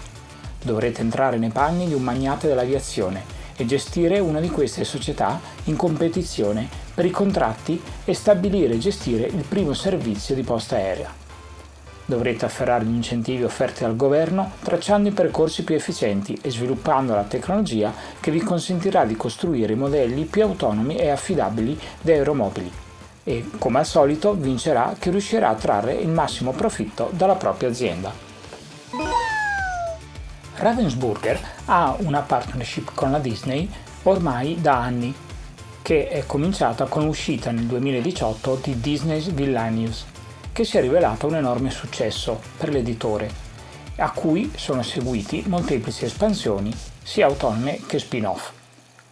[0.60, 5.76] Dovrete entrare nei panni di un magnate dell'aviazione e gestire una di queste società in
[5.76, 11.17] competizione per i contratti e stabilire e gestire il primo servizio di posta aerea.
[12.08, 17.24] Dovrete afferrare gli incentivi offerti dal governo tracciando i percorsi più efficienti e sviluppando la
[17.24, 22.72] tecnologia che vi consentirà di costruire modelli più autonomi e affidabili di aeromobili.
[23.24, 28.10] E, come al solito, vincerà chi riuscirà a trarre il massimo profitto dalla propria azienda.
[30.54, 33.70] Ravensburger ha una partnership con la Disney
[34.04, 35.14] ormai da anni,
[35.82, 40.06] che è cominciata con l'uscita nel 2018 di Disney's Villainius,
[40.58, 43.30] che si è rivelata un enorme successo per l'editore,
[43.98, 48.50] a cui sono seguiti molteplici espansioni, sia autonome che spin-off.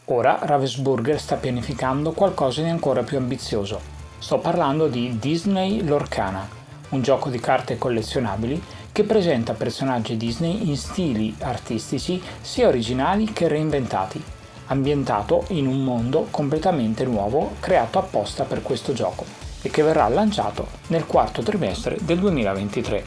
[0.07, 3.81] Ora Ravensburger sta pianificando qualcosa di ancora più ambizioso.
[4.19, 6.49] Sto parlando di Disney Lorcana,
[6.89, 13.47] un gioco di carte collezionabili che presenta personaggi Disney in stili artistici sia originali che
[13.47, 14.21] reinventati,
[14.67, 20.69] ambientato in un mondo completamente nuovo creato apposta per questo gioco e che verrà lanciato
[20.89, 23.05] nel quarto trimestre del 2023.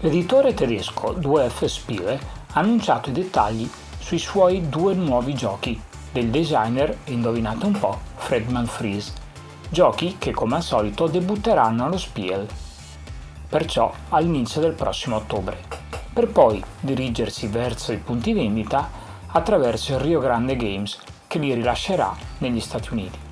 [0.00, 2.20] L'editore tedesco 2F Spiele
[2.52, 3.68] ha annunciato i dettagli
[3.98, 5.80] sui suoi due nuovi giochi
[6.12, 9.12] del designer, indovinate un po', Fredman Fries,
[9.68, 12.46] giochi che come al solito debutteranno allo Spiel.
[13.48, 15.60] perciò all'inizio del prossimo ottobre,
[16.12, 18.90] per poi dirigersi verso i punti vendita
[19.28, 23.25] attraverso il Rio Grande Games che li rilascerà negli Stati Uniti.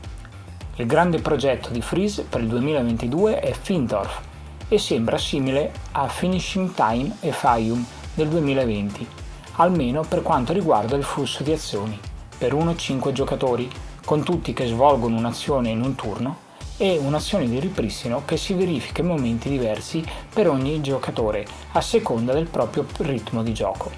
[0.76, 4.20] Il grande progetto di Freeze per il 2022 è Findorf
[4.66, 9.06] e sembra simile a Finishing Time e Fayum del 2020,
[9.52, 11.96] almeno per quanto riguarda il flusso di azioni,
[12.36, 13.70] per 1-5 giocatori,
[14.04, 16.38] con tutti che svolgono un'azione in un turno
[16.76, 22.32] e un'azione di ripristino che si verifica in momenti diversi per ogni giocatore a seconda
[22.32, 23.92] del proprio ritmo di gioco.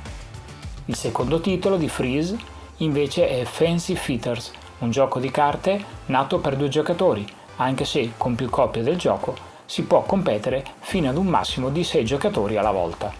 [0.85, 2.37] Il secondo titolo di Freeze
[2.79, 8.35] invece è Fancy Fitters, un gioco di carte nato per due giocatori, anche se con
[8.35, 12.71] più copie del gioco si può competere fino ad un massimo di 6 giocatori alla
[12.71, 13.13] volta.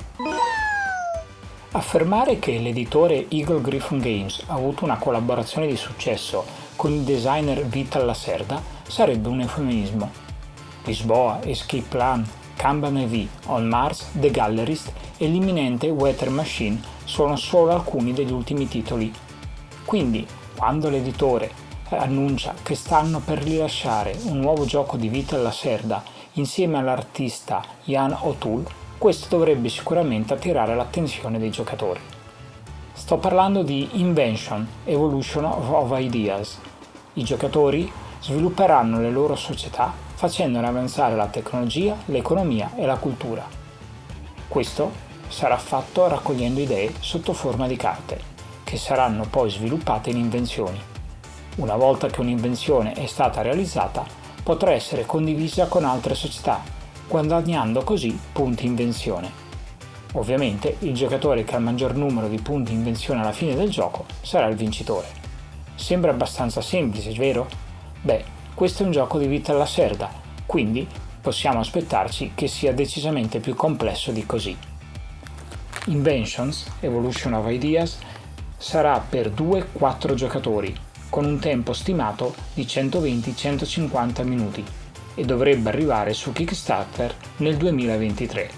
[1.73, 6.45] Affermare che l'editore Eagle Griffin Games ha avuto una collaborazione di successo
[6.77, 10.11] con il designer Vital Lacerda sarebbe un eufemismo.
[10.85, 12.27] Lisboa, Escape Plan,
[12.57, 18.69] Kanban EV, On Mars, The Gallerist e l'imminente Weather Machine sono solo alcuni degli ultimi
[18.69, 19.13] titoli.
[19.85, 20.27] Quindi,
[20.57, 21.51] quando l'editore
[21.91, 26.03] annuncia che stanno per rilasciare un nuovo gioco di Vital Lacerda
[26.33, 28.65] insieme all'artista Jan O'Toole,
[28.99, 32.01] questo dovrebbe sicuramente attirare l'attenzione dei giocatori.
[32.93, 36.59] Sto parlando di Invention, Evolution of Ideas.
[37.15, 37.91] I giocatori
[38.21, 43.47] svilupperanno le loro società facendone avanzare la tecnologia, l'economia e la cultura.
[44.49, 48.35] Questo sarà fatto raccogliendo idee sotto forma di carte,
[48.67, 50.81] che saranno poi sviluppate in invenzioni.
[51.59, 54.05] Una volta che un'invenzione è stata realizzata,
[54.43, 56.75] potrà essere condivisa con altre società
[57.09, 59.45] guadagnando così punti invenzione.
[60.15, 64.07] Ovviamente il giocatore che ha il maggior numero di punti invenzione alla fine del gioco
[64.23, 65.07] sarà il vincitore.
[65.77, 67.47] Sembra abbastanza semplice, vero?
[68.01, 70.11] Beh, questo è un gioco di vita alla serda,
[70.45, 70.87] quindi
[71.21, 74.57] possiamo aspettarci che sia decisamente più complesso di così.
[75.87, 77.99] Inventions, Evolution of Ideas,
[78.57, 80.75] sarà per 2-4 giocatori,
[81.09, 84.65] con un tempo stimato di 120-150 minuti
[85.15, 88.51] e dovrebbe arrivare su Kickstarter nel 2023.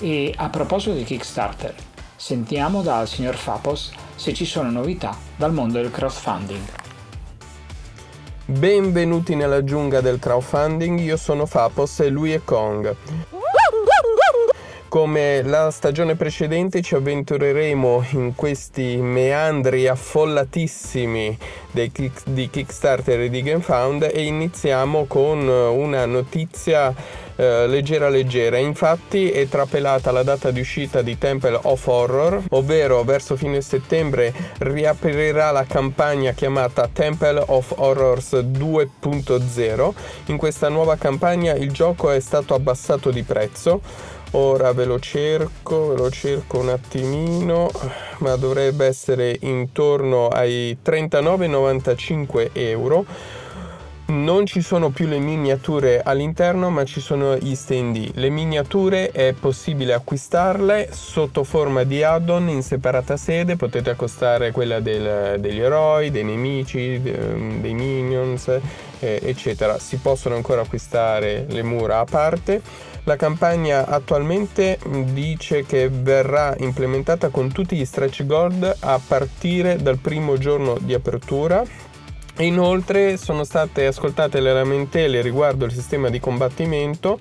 [0.00, 1.74] E a proposito di Kickstarter,
[2.16, 6.80] sentiamo dal signor Fapos se ci sono novità dal mondo del crowdfunding.
[8.44, 12.94] Benvenuti nella giungla del crowdfunding, io sono Fapos e lui è Kong.
[14.92, 21.38] Come la stagione precedente ci avventureremo in questi meandri affollatissimi
[21.90, 26.94] kick, di Kickstarter e di GameFound e iniziamo con una notizia
[27.36, 28.58] eh, leggera leggera.
[28.58, 34.30] Infatti è trapelata la data di uscita di Temple of Horror, ovvero verso fine settembre
[34.58, 39.92] riaprirà la campagna chiamata Temple of Horrors 2.0.
[40.26, 45.88] In questa nuova campagna il gioco è stato abbassato di prezzo ora ve lo cerco
[45.88, 47.70] ve lo cerco un attimino
[48.18, 53.04] ma dovrebbe essere intorno ai 39,95 euro.
[54.04, 59.32] Non ci sono più le miniature all'interno ma ci sono gli stand le miniature è
[59.32, 63.56] possibile acquistarle sotto forma di add-on in separata sede.
[63.56, 68.48] Potete accostare quella del, degli eroi dei nemici dei minions
[68.98, 69.78] eh, eccetera.
[69.78, 74.78] Si possono ancora acquistare le mura a parte la campagna attualmente
[75.12, 80.94] dice che verrà implementata con tutti gli stretch gold a partire dal primo giorno di
[80.94, 81.64] apertura.
[82.38, 87.18] Inoltre sono state ascoltate le lamentele riguardo il sistema di combattimento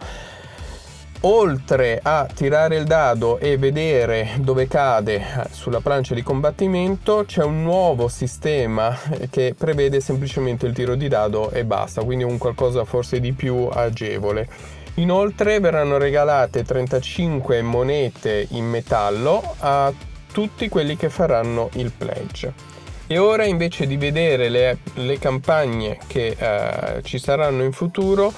[1.21, 7.43] oltre a tirare il dado e vedere dove cade eh, sulla plancia di combattimento, c'è
[7.43, 8.97] un nuovo sistema
[9.29, 13.67] che prevede semplicemente il tiro di dado e basta, quindi un qualcosa forse di più
[13.71, 14.79] agevole.
[14.95, 19.91] Inoltre verranno regalate 35 monete in metallo a
[20.31, 22.53] tutti quelli che faranno il pledge.
[23.07, 28.31] E ora invece di vedere le, le campagne che eh, ci saranno in futuro,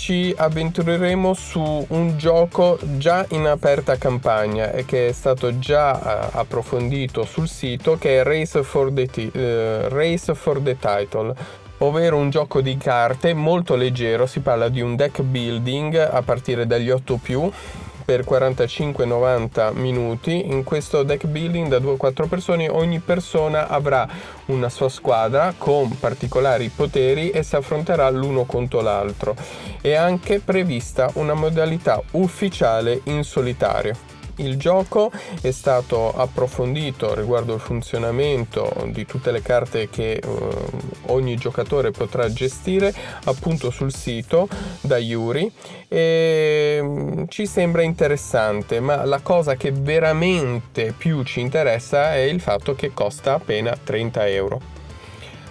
[0.00, 5.92] ci avventureremo su un gioco già in aperta campagna e che è stato già
[6.32, 11.34] uh, approfondito sul sito che è Race for the, uh, Race for the Title
[11.80, 16.66] ovvero un gioco di carte molto leggero, si parla di un deck building a partire
[16.66, 17.50] dagli 8 più
[18.04, 20.50] per 45-90 minuti.
[20.50, 24.08] In questo deck building da 2-4 persone ogni persona avrà
[24.46, 29.36] una sua squadra con particolari poteri e si affronterà l'uno contro l'altro.
[29.80, 34.19] È anche prevista una modalità ufficiale in solitario.
[34.40, 35.12] Il gioco
[35.42, 40.20] è stato approfondito riguardo il funzionamento di tutte le carte che eh,
[41.06, 42.92] ogni giocatore potrà gestire
[43.24, 44.48] appunto sul sito
[44.80, 45.52] da Yuri
[45.88, 52.40] e mm, ci sembra interessante, ma la cosa che veramente più ci interessa è il
[52.40, 54.60] fatto che costa appena 30 euro.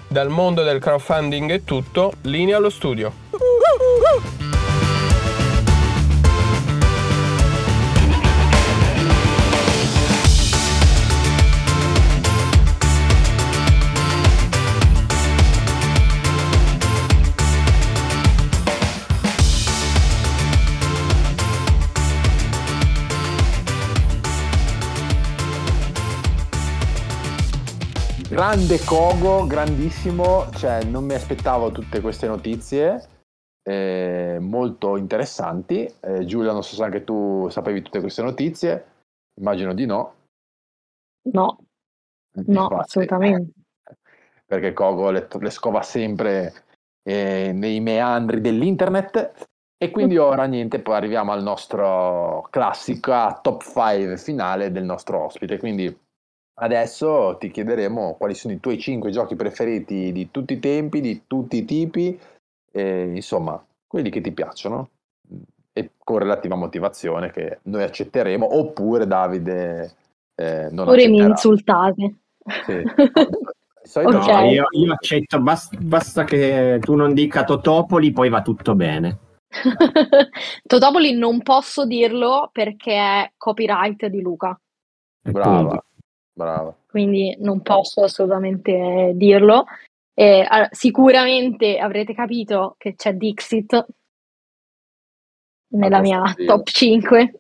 [0.07, 4.59] Dal mondo del crowdfunding è tutto, linea allo studio.
[28.30, 33.01] Grande Kogo, grandissimo, cioè non mi aspettavo tutte queste notizie,
[33.63, 35.91] eh, molto interessanti.
[35.99, 38.86] Eh, Giulia, non so se anche tu sapevi tutte queste notizie,
[39.39, 40.13] immagino di no.
[41.32, 41.57] No,
[42.34, 43.51] no, Infatti, assolutamente.
[44.45, 46.53] Perché Kogo le, le scova sempre
[47.01, 49.47] eh, nei meandri dell'internet.
[49.75, 55.57] E quindi ora niente, poi arriviamo al nostro classico top 5 finale del nostro ospite.
[55.57, 56.07] Quindi
[56.60, 61.24] adesso ti chiederemo quali sono i tuoi 5 giochi preferiti di tutti i tempi, di
[61.28, 62.20] tutti i tipi,
[62.72, 64.89] e, insomma, quelli che ti piacciono
[65.74, 69.93] e con relativa motivazione che noi accetteremo, oppure Davide
[70.36, 72.16] eh, non Ora mi insultate.
[72.66, 72.84] Sì.
[73.82, 74.28] Di solito Ok.
[74.28, 79.18] No, io, io accetto, bas- basta che tu non dica Totopoli, poi va tutto bene.
[80.68, 84.60] Totopoli non posso dirlo perché è copyright di Luca,
[85.22, 85.84] Brava.
[86.39, 86.73] Brava.
[86.89, 89.65] quindi non posso assolutamente dirlo.
[90.13, 93.85] Eh, sicuramente avrete capito che c'è Dixit
[95.73, 97.39] nella mia top 5.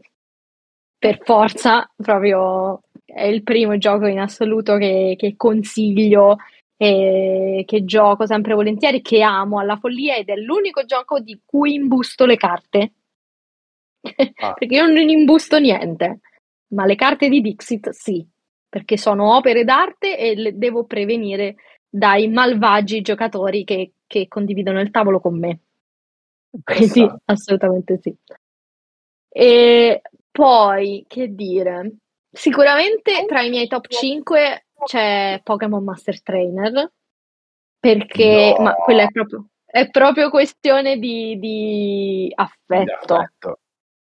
[0.97, 6.37] Per forza, proprio è il primo gioco in assoluto che, che consiglio
[6.77, 11.73] e che gioco sempre volentieri, che amo alla follia ed è l'unico gioco di cui
[11.73, 12.93] imbusto le carte.
[14.39, 14.53] Ah.
[14.59, 16.19] Perché io non imbusto niente,
[16.73, 18.25] ma le carte di Dixit sì,
[18.69, 21.55] perché sono opere d'arte e le devo prevenire
[21.89, 25.59] dai malvagi giocatori che, che condividono il tavolo con me.
[26.63, 28.15] Quindi assolutamente sì.
[29.31, 30.01] E
[30.31, 31.95] poi, che dire,
[32.31, 36.91] sicuramente tra i miei top 5 c'è Pokémon Master Trainer,
[37.79, 38.63] perché No.
[38.63, 43.13] ma quella è proprio, è proprio questione di, di affetto.
[43.15, 43.59] Affetto.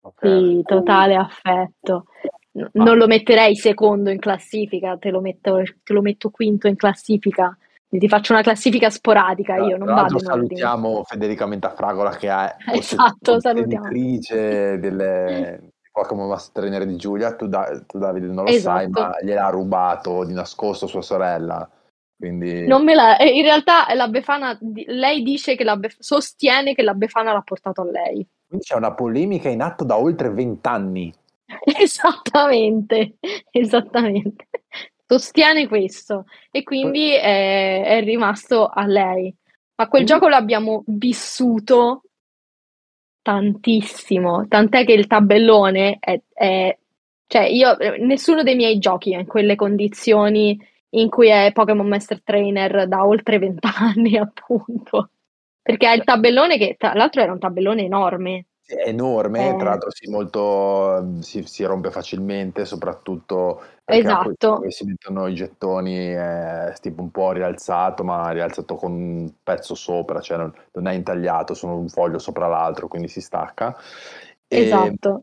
[0.03, 0.26] Ok.
[0.26, 2.07] Sì, totale affetto.
[2.53, 6.76] N- Non lo metterei secondo in classifica, te lo metto, te lo metto quinto in
[6.76, 7.57] classifica.
[7.88, 10.30] Ti faccio una classifica sporadica, io non vado in ordine.
[10.30, 17.82] salutiamo Federica Mentafragola che è Esatto, editrice delle Pokémon Master Trainer di Giulia, tu, Da-
[17.86, 19.01] tu, Davide non lo sai, Esatto.
[19.01, 21.68] ma gliel'ha rubato di nascosto sua sorella.
[22.16, 26.74] Quindi Non me la, eh, in realtà la Befana, lei dice che la Bef- sostiene
[26.74, 28.24] che la Befana l'ha portato a lei.
[28.46, 31.12] quindi c'è una polemica in atto da oltre vent'anni.
[31.78, 33.16] Esattamente,
[33.51, 34.48] esattamente.
[35.07, 39.34] Sostiene questo e quindi è, è rimasto a lei.
[39.74, 42.03] Ma quel gioco l'abbiamo vissuto
[43.22, 46.76] tantissimo, tant'è che il tabellone è, è-
[47.26, 50.59] cioè io, nessuno dei miei giochi è in quelle condizioni
[50.90, 55.11] in cui è Pokémon Master Trainer da oltre vent'anni, appunto.
[55.62, 58.46] Perché ha il tabellone che, tra l'altro, era un tabellone enorme.
[58.70, 59.56] È enorme, Eh.
[59.56, 64.62] tra l'altro si, molto, si, si rompe facilmente, soprattutto perché Esatto.
[64.68, 70.20] si mettono i gettoni, è tipo un po' rialzato, ma rialzato con un pezzo sopra,
[70.20, 73.76] cioè non, non è intagliato, sono un foglio sopra l'altro, quindi si stacca.
[74.46, 75.22] E, Esatto.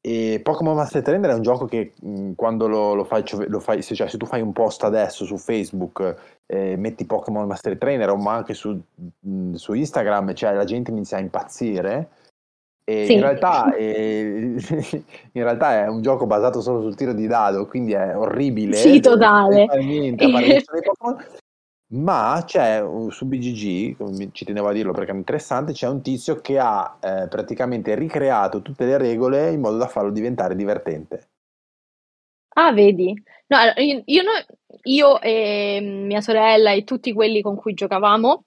[0.00, 3.82] e Pokémon Master Trainer è un gioco che mh, quando lo, lo fai, lo fai-
[3.82, 8.08] se, cioè, se tu fai un post adesso su Facebook, eh, metti Pokémon Master Trainer,
[8.08, 8.80] o ma anche su,
[9.20, 12.08] mh, su Instagram, cioè la gente inizia a impazzire.
[12.88, 13.14] Sì.
[13.14, 14.54] in, realtà, eh,
[15.32, 18.76] in realtà è un gioco basato solo sul tiro di dado, quindi è orribile.
[18.76, 19.66] Sì, totale.
[19.80, 20.24] niente.
[21.88, 26.58] Ma c'è su BGG, ci tenevo a dirlo perché è interessante, c'è un tizio che
[26.58, 31.28] ha eh, praticamente ricreato tutte le regole in modo da farlo diventare divertente.
[32.54, 33.12] Ah, vedi?
[33.48, 38.44] No, io, io no- io e mia sorella e tutti quelli con cui giocavamo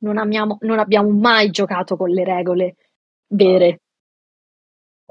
[0.00, 2.74] non amiamo- non abbiamo mai giocato con le regole
[3.30, 3.80] vere,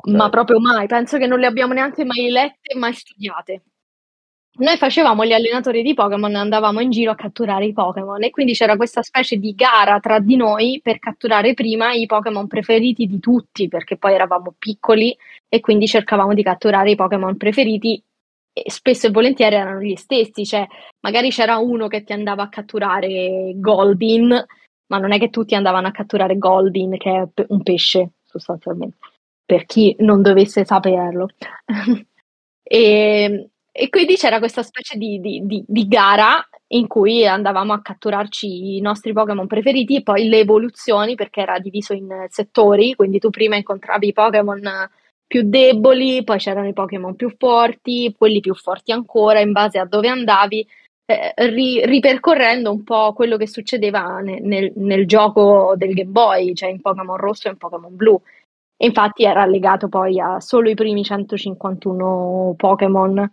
[0.01, 0.15] Ok?
[0.15, 0.87] ma proprio mai.
[0.87, 3.63] Penso che non le abbiamo neanche mai lette mai studiate.
[4.59, 8.29] noi facevamo gli allenatori di Pokémon e andavamo in giro a catturare i Pokémon e
[8.29, 13.05] quindi c'era questa specie di gara tra di noi per catturare prima i Pokémon preferiti
[13.07, 15.15] di tutti, perché poi eravamo piccoli
[15.47, 18.01] e quindi cercavamo di catturare i Pokémon preferiti
[18.51, 20.67] e spesso e volentieri erano gli stessi, cioè
[21.01, 24.45] magari c'era uno che ti andava a catturare Goldin,
[24.89, 28.97] ma non è che tutti andavano a catturare Goldin, che è un pesce sostanzialmente,
[29.45, 31.27] per chi non dovesse saperlo.
[32.63, 37.81] e, e, quindi c'era questa specie di, di, di, di, gara in cui andavamo a
[37.81, 43.19] catturarci i nostri Pokémon preferiti e poi le evoluzioni, perché era diviso in settori, quindi
[43.19, 44.89] tu prima incontravi i Pokémon
[45.27, 49.85] più deboli, poi c'erano i Pokémon più forti, quelli più forti ancora, in base a
[49.85, 50.67] dove andavi,
[51.09, 56.53] eh, ri- ripercorrendo un po' quello che succedeva ne- nel, nel, gioco del Game Boy,
[56.53, 58.21] cioè in Pokémon rosso e in Pokémon blu.
[58.77, 63.31] E infatti era legato poi a solo i primi 151 Pokémon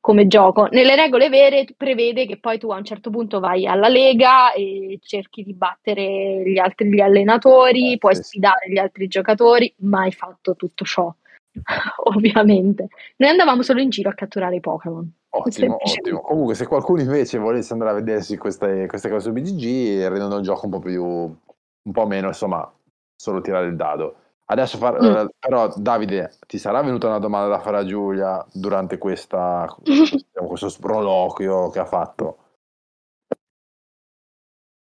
[0.00, 0.66] come gioco.
[0.72, 4.98] Nelle regole vere prevede che poi tu a un certo punto vai alla lega e
[5.00, 10.10] cerchi di battere gli altri gli allenatori, eh, puoi sì, sfidare gli altri giocatori, mai
[10.10, 11.14] fatto tutto ciò.
[12.04, 12.88] ovviamente.
[13.18, 15.21] Noi andavamo solo in giro a catturare i Pokémon.
[15.34, 16.20] Ottimo, ottimo.
[16.20, 20.42] Comunque, se qualcuno invece volesse andare a vedersi queste, queste cose su BGG, rendono il
[20.42, 22.70] gioco un po' più, un po' meno, insomma,
[23.16, 24.16] solo tirare il dado.
[24.44, 25.04] Adesso, far, mm.
[25.04, 30.48] eh, però, Davide, ti sarà venuta una domanda da fare a Giulia durante questa, diciamo,
[30.48, 32.36] questo sproloquio che ha fatto?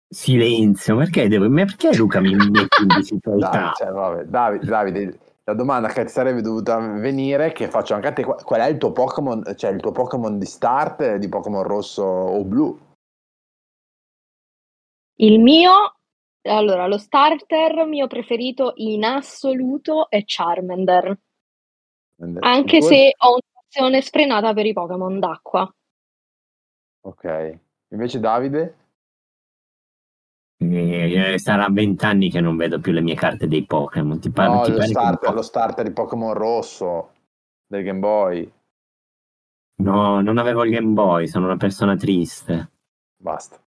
[0.09, 3.73] Silenzio, perché, devo, perché Luca mi mette in difficoltà?
[3.75, 3.89] Cioè,
[4.23, 8.59] Davide, Davide, la domanda che ti sarebbe dovuta venire, che faccio anche a te, qual
[8.59, 12.77] è il tuo Pokémon, cioè il tuo Pokémon di start di Pokémon rosso o blu?
[15.19, 15.99] Il mio,
[16.41, 21.17] allora, lo starter mio preferito in assoluto è Charmander.
[22.39, 25.73] Anche se ho un'azione sfrenata per i Pokémon d'acqua.
[27.05, 27.59] Ok.
[27.91, 28.86] Invece Davide?
[30.59, 34.19] Eh, eh, sarà vent'anni che non vedo più le mie carte dei Pokémon.
[34.19, 37.11] Ti parlo, no, ti lo, starter, lo starter di Pokémon rosso
[37.67, 38.51] del Game Boy.
[39.83, 42.71] No, non avevo il Game Boy, sono una persona triste.
[43.15, 43.61] Basta.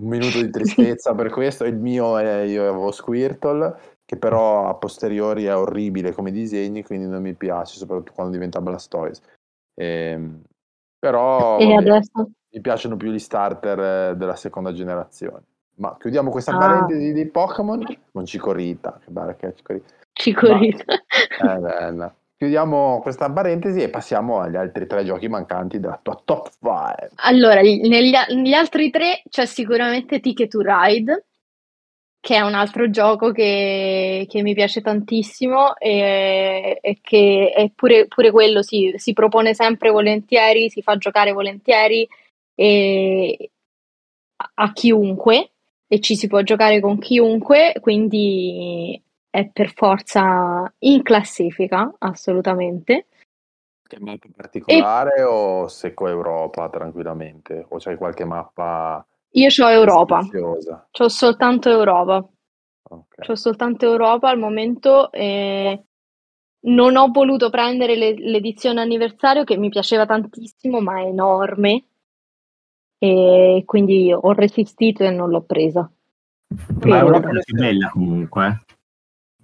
[0.00, 1.64] Un minuto di tristezza per questo.
[1.64, 7.06] Il mio è io avevo Squirtle, che però a posteriori è orribile come disegni, quindi
[7.06, 9.22] non mi piace, soprattutto quando diventa Blastoise.
[9.74, 10.42] E, ehm,
[10.98, 12.30] però e vabbè, adesso?
[12.52, 15.42] mi piacciono più gli starter della seconda generazione.
[15.78, 16.58] Ma chiudiamo questa ah.
[16.58, 19.00] parentesi di Pokémon con Cicorita.
[19.04, 19.94] Che bella che è Cicorita.
[20.12, 20.84] Cicorita.
[21.42, 22.14] Ma, è bella.
[22.36, 27.10] Chiudiamo questa parentesi e passiamo agli altri tre giochi mancanti della tua top 5.
[27.16, 31.26] Allora, negli, negli altri tre c'è sicuramente Ticket to Ride,
[32.20, 38.06] che è un altro gioco che, che mi piace tantissimo e, e che è pure,
[38.06, 42.08] pure quello si, si, propone sempre volentieri, si fa giocare volentieri
[42.54, 43.50] e,
[44.54, 45.52] a chiunque
[45.88, 53.06] e ci si può giocare con chiunque, quindi è per forza in classifica, assolutamente.
[53.82, 55.22] Che mappa particolare e...
[55.22, 57.64] o Secco Europa tranquillamente?
[57.70, 59.04] O c'hai qualche mappa?
[59.32, 60.26] Io ho Europa.
[60.90, 62.16] C'ho soltanto Europa.
[62.82, 63.26] Okay.
[63.26, 65.84] C'ho soltanto Europa al momento e
[66.60, 71.84] non ho voluto prendere le, l'edizione anniversario che mi piaceva tantissimo, ma è enorme
[72.98, 75.90] e quindi ho resistito e non l'ho presa.
[76.84, 78.64] Ma Europa è la più bella comunque.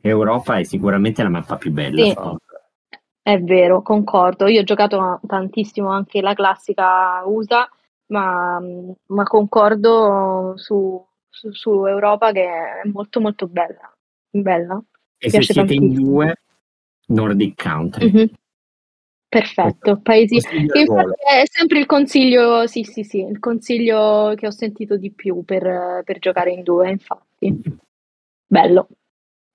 [0.01, 2.03] Europa è sicuramente la mappa più bella.
[2.03, 2.15] Sì,
[3.23, 4.47] è vero, concordo.
[4.49, 7.69] Io ho giocato tantissimo anche la classica USA,
[8.07, 8.61] ma,
[9.07, 13.97] ma concordo su, su, su, Europa che è molto molto bella.
[14.31, 14.83] bella.
[15.17, 15.87] E se siete tantissimo.
[15.87, 16.43] in due,
[17.07, 18.13] Nordic Country.
[18.13, 18.27] Mm-hmm.
[19.35, 20.37] Perfetto, paesi.
[20.37, 26.03] è sempre il consiglio, sì, sì, sì, il consiglio che ho sentito di più per,
[26.05, 27.53] per giocare in due, infatti.
[28.47, 28.87] Bello.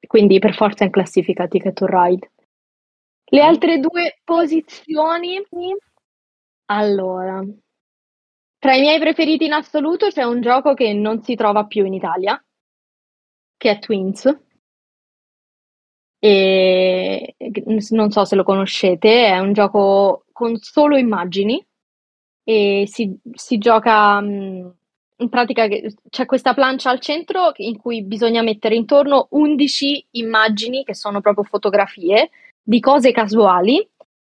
[0.06, 2.32] Quindi per forza in classifica Ticket to Ride.
[3.24, 5.42] Le altre due posizioni,
[6.66, 7.42] allora,
[8.58, 11.94] tra i miei preferiti in assoluto c'è un gioco che non si trova più in
[11.94, 12.44] Italia,
[13.56, 14.48] che è Twins
[16.20, 17.36] e
[17.96, 21.66] non so se lo conoscete, è un gioco con solo immagini
[22.44, 24.22] e si, si gioca
[25.22, 25.68] in pratica
[26.10, 31.44] c'è questa plancia al centro in cui bisogna mettere intorno 11 immagini che sono proprio
[31.44, 32.30] fotografie
[32.62, 33.86] di cose casuali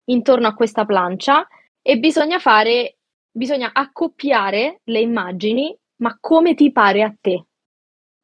[0.06, 1.48] intorno a questa plancia
[1.80, 2.98] e bisogna fare
[3.30, 7.46] bisogna accoppiare le immagini ma come ti pare a te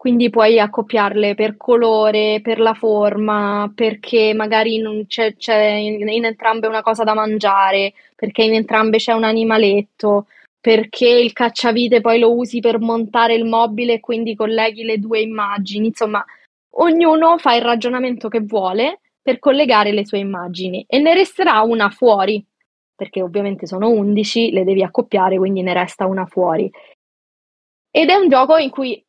[0.00, 6.66] quindi puoi accoppiarle per colore, per la forma, perché magari c'è, c'è in, in entrambe
[6.66, 10.28] una cosa da mangiare, perché in entrambe c'è un animaletto,
[10.58, 15.20] perché il cacciavite poi lo usi per montare il mobile e quindi colleghi le due
[15.20, 15.88] immagini.
[15.88, 16.24] Insomma,
[16.76, 21.90] ognuno fa il ragionamento che vuole per collegare le sue immagini e ne resterà una
[21.90, 22.42] fuori,
[22.94, 26.70] perché ovviamente sono 11, le devi accoppiare, quindi ne resta una fuori.
[27.90, 29.04] Ed è un gioco in cui,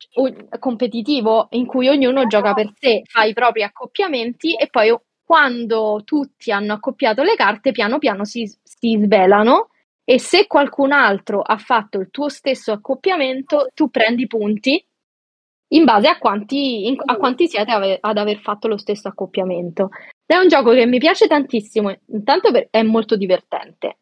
[0.58, 6.50] competitivo, in cui ognuno gioca per sé, fa i propri accoppiamenti e poi quando tutti
[6.50, 9.68] hanno accoppiato le carte, piano piano si, si svelano
[10.04, 14.84] e se qualcun altro ha fatto il tuo stesso accoppiamento, tu prendi punti
[15.68, 19.90] in base a quanti, in, a quanti siete ave, ad aver fatto lo stesso accoppiamento.
[20.26, 23.98] È un gioco che mi piace tantissimo, intanto per, è molto divertente,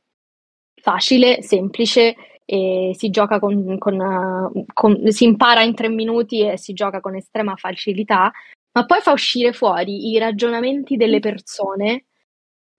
[0.74, 2.16] facile, semplice,
[2.52, 7.14] e si gioca con, con, con, si impara in tre minuti e si gioca con
[7.14, 8.32] estrema facilità,
[8.72, 12.06] ma poi fa uscire fuori i ragionamenti delle persone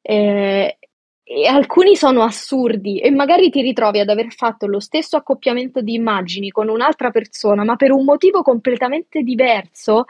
[0.02, 0.78] eh,
[1.24, 5.94] e alcuni sono assurdi e magari ti ritrovi ad aver fatto lo stesso accoppiamento di
[5.94, 10.04] immagini con un'altra persona, ma per un motivo completamente diverso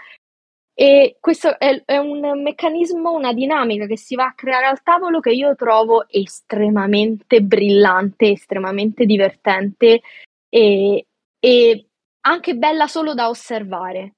[0.73, 5.19] e questo è, è, un meccanismo, una dinamica che si va a creare al tavolo
[5.19, 10.01] che io trovo estremamente brillante, estremamente divertente
[10.49, 11.05] e,
[11.39, 11.85] e
[12.21, 14.15] anche bella solo da osservare.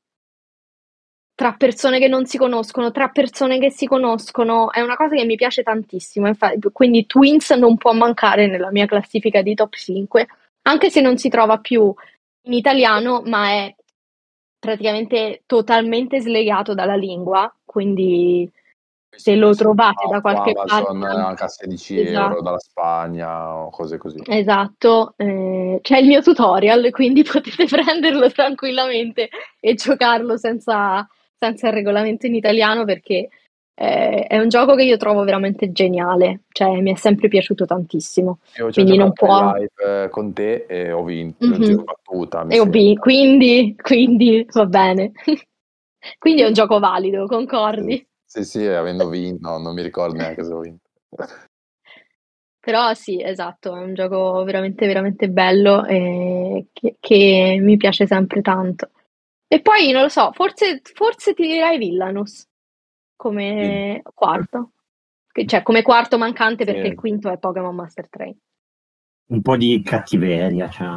[1.35, 5.25] Tra persone che non si conoscono, tra persone che si conoscono, è una cosa che
[5.25, 6.27] mi piace tantissimo.
[6.27, 10.27] Infatti, quindi Twins non può mancare nella mia classifica di top 5,
[10.63, 11.91] anche se non si trova più
[12.43, 13.75] in italiano, ma è
[14.63, 18.49] praticamente totalmente slegato dalla lingua, quindi
[19.09, 22.29] se lo trovate da qualche Amazon, parte anche a 16 esatto.
[22.29, 24.21] euro dalla Spagna o cose così.
[24.25, 29.27] Esatto, eh, c'è il mio tutorial, quindi potete prenderlo tranquillamente
[29.59, 31.05] e giocarlo senza,
[31.37, 33.27] senza il regolamento in italiano perché
[33.75, 38.39] eh, è un gioco che io trovo veramente geniale, cioè mi è sempre piaciuto tantissimo.
[38.57, 41.83] Io quindi non può live con te e ho vinto, mm-hmm.
[41.83, 45.11] battuta, e ho vinto, quindi, quindi va bene.
[46.19, 48.05] quindi è un gioco valido, concordi?
[48.23, 50.89] Sì, sì, avendo vinto, no, non mi ricordo neanche se ho vinto.
[52.59, 58.41] Però sì, esatto, è un gioco veramente, veramente bello e che, che mi piace sempre
[58.41, 58.91] tanto.
[59.47, 62.47] E poi, non lo so, forse, forse ti direi Villanus
[63.23, 64.11] come sì.
[64.13, 64.71] quarto.
[65.45, 66.87] Cioè, come quarto mancante perché sì.
[66.87, 68.37] il quinto è Pokémon Master Train.
[69.29, 70.87] Un po' di cattiveria, cioè...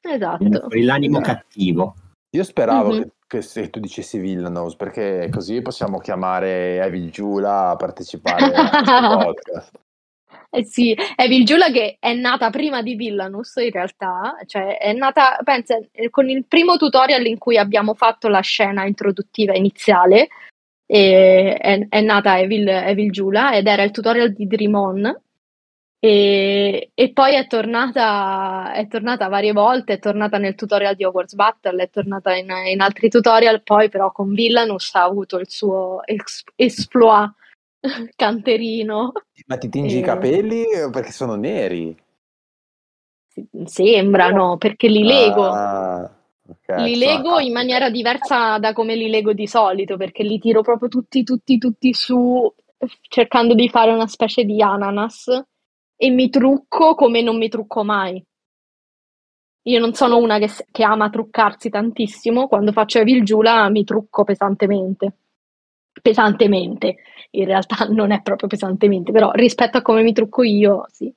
[0.00, 0.68] Esatto.
[0.70, 1.38] L'animo esatto.
[1.38, 1.94] cattivo.
[2.36, 3.02] Io speravo mm-hmm.
[3.02, 8.68] che, che, se tu dicessi Villanos, perché così possiamo chiamare Evil Giula a partecipare a
[8.68, 9.82] questo podcast.
[10.50, 15.38] Eh sì, Evil Giula che è nata prima di Villanus in realtà, cioè è nata,
[15.42, 15.76] pensa,
[16.10, 20.28] con il primo tutorial in cui abbiamo fatto la scena introduttiva iniziale,
[20.86, 25.22] è, è, nata Evil, Evil Giula ed era il tutorial di Dream On
[26.04, 31.34] e, e poi è tornata, è tornata varie volte, è tornata nel tutorial di Hogwarts
[31.34, 36.04] Battle, è tornata in, in altri tutorial, poi però con Villanus ha avuto il suo
[36.04, 37.32] ex, exploit
[38.16, 39.12] canterino.
[39.46, 39.98] Ma ti tingi e...
[40.00, 41.96] i capelli perché sono neri?
[43.64, 45.46] Sembrano, perché li lego.
[45.46, 46.13] Ah.
[46.46, 50.60] Okay, li lego in maniera diversa da come li lego di solito, perché li tiro
[50.60, 52.52] proprio tutti, tutti, tutti su,
[53.08, 55.28] cercando di fare una specie di ananas
[55.96, 58.22] e mi trucco come non mi trucco mai.
[59.66, 64.24] Io non sono una che, che ama truccarsi tantissimo, quando faccio Evil Giula mi trucco
[64.24, 65.16] pesantemente.
[66.02, 66.96] Pesantemente,
[67.30, 71.10] in realtà non è proprio pesantemente, però rispetto a come mi trucco io, sì.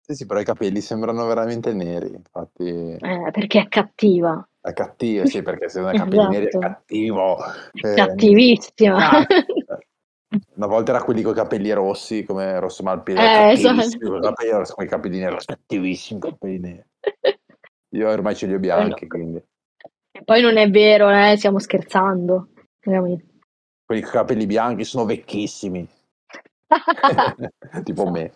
[0.00, 2.64] Sì, sì, però i capelli sembrano veramente neri, infatti.
[2.68, 4.46] Eh, perché è cattiva.
[4.64, 6.66] È cattivo, sì, perché se non è capelli neri è esatto.
[6.66, 7.36] cattivo.
[7.74, 8.96] Eh, Cattivissimo.
[8.96, 9.26] Ah,
[10.56, 14.74] una volta era quelli con i capelli rossi, come Rosso Malpelo, eh, esatto.
[14.74, 16.84] con i capelli neri, cattivissimi capelli neri.
[17.94, 19.36] Io ormai ce li ho bianchi, quindi.
[19.36, 22.48] E poi non è vero, eh, stiamo scherzando.
[22.80, 23.24] Veramente.
[23.84, 25.86] Quelli con i capelli bianchi sono vecchissimi.
[27.84, 28.32] tipo me.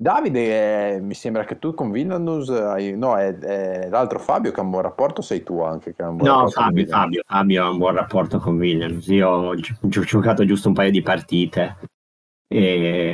[0.00, 2.96] Davide, eh, mi sembra che tu con Villanus hai...
[2.96, 6.08] No, è, è, l'altro Fabio che ha un buon rapporto, sei tu anche che ha
[6.08, 9.08] un buon no, Fabio, Fabio, Fabio, ha un buon rapporto con Villanus.
[9.08, 11.76] Io ho, ho giocato giusto un paio di partite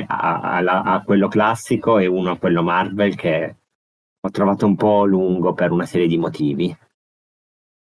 [0.07, 3.55] a, a, a, quello classico e uno a quello Marvel che
[4.21, 6.73] ho trovato un po' lungo per una serie di motivi.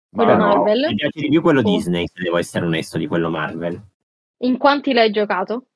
[0.09, 0.87] Quello no, Marvel?
[0.87, 1.63] Mi piace di più quello oh.
[1.71, 3.79] Disney, se devo essere onesto, di quello Marvel.
[4.39, 5.67] In quanti l'hai giocato?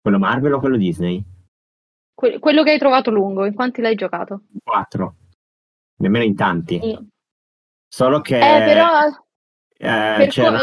[0.00, 1.24] Quello Marvel o quello Disney?
[2.14, 4.42] Que- quello che hai trovato lungo, in quanti l'hai giocato?
[4.62, 5.16] Quattro.
[5.96, 6.78] Nemmeno in tanti.
[6.82, 7.06] Io,
[7.88, 8.86] Solo che Eh, però...
[9.76, 10.58] eh, c'era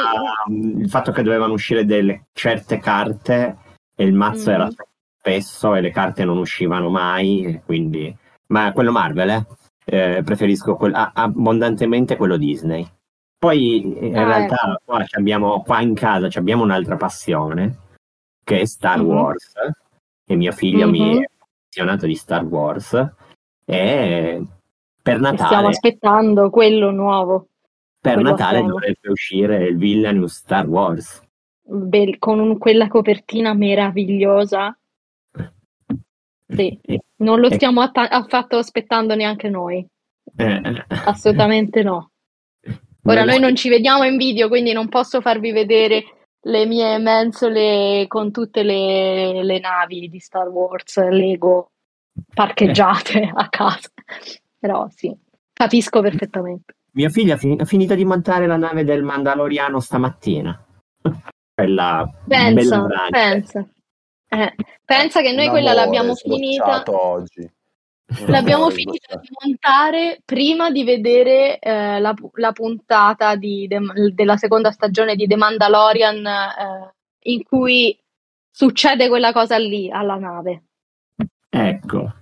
[0.45, 3.57] come- il fatto che dovevano uscire delle certe carte
[3.95, 4.53] e il mazzo Mm.
[4.53, 4.69] era
[5.17, 8.13] spesso e le carte non uscivano mai, quindi...
[8.47, 9.45] Ma quello Marvel, eh?
[9.85, 12.85] Eh, preferisco quel- abbondantemente quello Disney.
[13.37, 17.77] Poi in Ah, realtà qua, ci abbiamo, qua in casa ci abbiamo un'altra passione
[18.43, 19.05] che è Star Mhm.
[19.07, 19.53] Wars
[20.25, 21.21] e mio figlio mi Mhm.
[21.21, 21.25] è
[21.71, 22.93] appassionato di Star Wars
[23.65, 24.43] e
[25.01, 27.47] per Stiamo Natale, aspettando quello nuovo,
[27.99, 28.69] per quello Natale assieme.
[28.73, 31.23] dovrebbe uscire il Villainous Star Wars.
[31.63, 34.77] bel- con un- quella copertina meravigliosa.
[36.47, 36.77] Sì,
[37.17, 39.85] non lo stiamo atta- affatto aspettando neanche noi,
[40.35, 42.11] eh, assolutamente no.
[43.05, 48.05] Ora noi non ci vediamo in video, quindi non posso farvi vedere le mie mensole
[48.07, 51.71] con tutte le, le navi di Star Wars Lego
[52.33, 53.89] parcheggiate a casa.
[54.57, 55.15] Però sì,
[55.53, 56.75] capisco perfettamente.
[56.93, 60.65] Mio figlio ha, fi- ha finito di montare la nave del Mandaloriano stamattina.
[61.53, 63.67] Quella bella Pensa, pensa.
[64.29, 64.55] Eh,
[64.85, 66.83] pensa che noi quella l'abbiamo finita.
[66.87, 67.47] oggi.
[68.27, 74.71] L'abbiamo finita di montare prima di vedere eh, la, la puntata di The- della seconda
[74.71, 76.93] stagione di The Mandalorian eh,
[77.31, 77.97] in cui
[78.49, 80.63] succede quella cosa lì alla nave.
[81.49, 82.13] Ecco.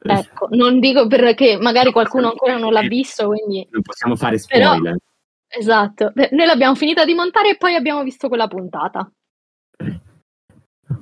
[0.00, 4.74] Ecco, non dico perché magari qualcuno ancora non l'ha visto, quindi Non possiamo fare Però-
[4.74, 4.96] spoiler.
[5.48, 6.12] esatto.
[6.14, 9.10] Beh, Noi l'abbiamo finita di montare e poi abbiamo visto quella puntata.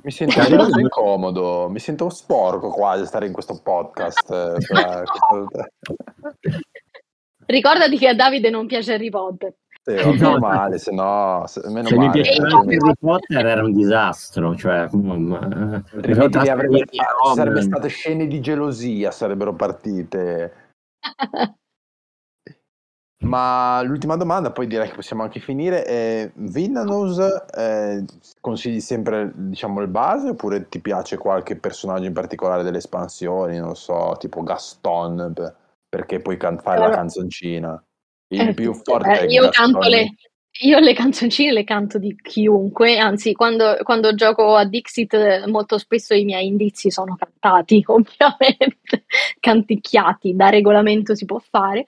[0.07, 4.31] Mi sento veramente incomodo, mi sento sporco quasi stare in questo podcast.
[4.31, 4.55] eh,
[7.45, 9.53] Ricordati che a Davide non piace Harry Potter.
[9.83, 12.21] Sì, oh, meno male, se no, se- meno Se mi male.
[12.21, 17.35] piaceva Eh, Harry Potter era un disastro, cioè, eh, li avrebbe- trasferirmi a Roma.
[17.35, 20.53] sarebbe state scene di gelosia, sarebbero partite.
[23.19, 25.83] Ma l'ultima domanda, poi direi che possiamo anche finire.
[25.83, 27.17] È Villainous,
[27.57, 28.05] eh,
[28.39, 33.57] consigli sempre diciamo il base oppure ti piace qualche personaggio in particolare delle espansioni?
[33.57, 35.55] Non lo so, tipo Gaston, per-
[35.89, 37.83] perché puoi can- fare la Allora- canzoncina.
[38.29, 40.15] Il Eh, più sì, forte eh, io canto le,
[40.63, 45.77] io le canzoncine le canto di chiunque, anzi quando, quando gioco a Dixit eh, molto
[45.77, 49.05] spesso i miei indizi sono cantati, ovviamente,
[49.39, 51.85] canticchiati, da regolamento si può fare,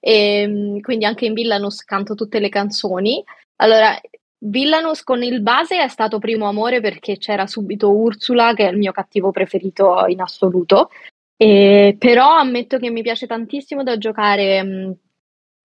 [0.00, 3.22] e, mm, quindi anche in Villainous canto tutte le canzoni.
[3.56, 3.98] Allora,
[4.38, 8.78] Villainous con il base è stato primo amore perché c'era subito Ursula, che è il
[8.78, 10.90] mio cattivo preferito in assoluto,
[11.36, 14.62] e, però ammetto che mi piace tantissimo da giocare...
[14.64, 14.90] mm,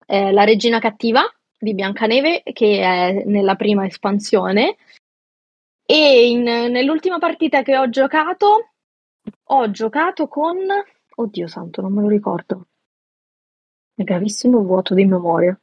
[0.06, 1.22] eh, La Regina Cattiva
[1.58, 4.76] di Biancaneve, che è nella prima espansione.
[5.84, 8.70] E in- nell'ultima partita che ho giocato,
[9.44, 10.58] ho giocato con.
[11.18, 12.66] Oddio santo, non me lo ricordo.
[13.96, 15.58] Gravissimo vuoto di memoria.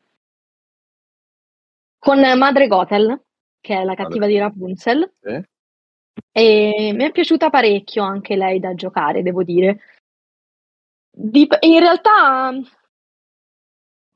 [1.99, 3.21] Con Madre Gothel,
[3.61, 5.13] che è la cattiva di Rapunzel.
[5.21, 5.41] Sì.
[6.31, 9.79] E mi è piaciuta parecchio anche lei da giocare, devo dire.
[11.11, 12.51] Dip- in realtà,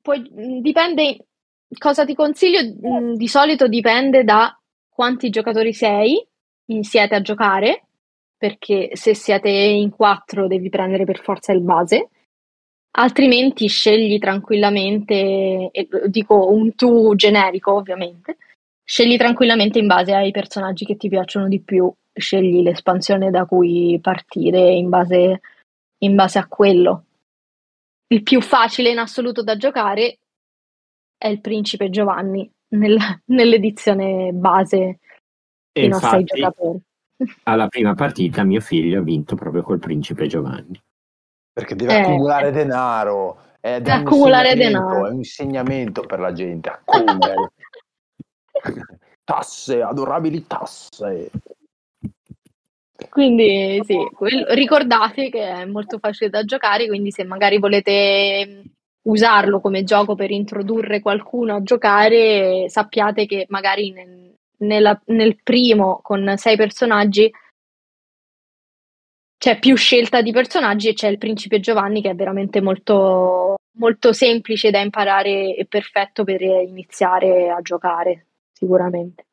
[0.02, 1.28] poi mh, dipende
[1.78, 2.62] cosa ti consiglio.
[2.62, 6.26] mh, Di solito dipende da quanti giocatori sei,
[6.66, 7.86] in- siete a giocare,
[8.36, 12.10] perché se siete in quattro devi prendere per forza il base.
[13.00, 18.38] Altrimenti scegli tranquillamente, e dico un tu generico ovviamente,
[18.84, 24.00] scegli tranquillamente in base ai personaggi che ti piacciono di più, scegli l'espansione da cui
[24.02, 25.42] partire in base,
[26.00, 27.06] in base a quello.
[28.08, 30.18] Il più facile in assoluto da giocare
[31.18, 35.00] è il Principe Giovanni nel- nell'edizione base E
[35.74, 36.82] sei infatti, giocatori.
[37.44, 40.82] alla prima partita mio figlio ha vinto proprio col principe Giovanni.
[41.58, 42.02] Perché deve Eh.
[42.02, 43.40] accumulare denaro.
[43.60, 45.08] Ed è Accumulare denaro.
[45.08, 46.70] È un insegnamento per la gente.
[46.86, 47.52] Accumulare.
[49.24, 51.32] tasse, adorabili tasse.
[53.10, 53.98] Quindi sì,
[54.50, 60.14] ricordate che è molto facile da giocare, quindi se magari volete mh, usarlo come gioco
[60.14, 67.32] per introdurre qualcuno a giocare, sappiate che magari nel, nella- nel primo con sei personaggi
[69.38, 74.14] c'è più scelta di personaggi e c'è il principe Giovanni che è veramente molto, molto
[74.14, 79.26] semplice da imparare e perfetto per iniziare a giocare, sicuramente.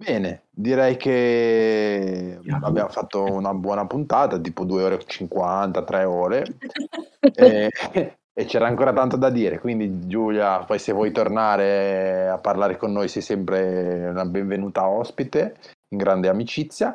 [0.00, 6.44] Bene, direi che abbiamo fatto una buona puntata, tipo 2 ore e 50, 3 ore.
[7.20, 7.68] e,
[8.32, 12.92] e c'era ancora tanto da dire, quindi Giulia, poi se vuoi tornare a parlare con
[12.92, 15.56] noi sei sempre una benvenuta ospite,
[15.90, 16.94] in grande amicizia.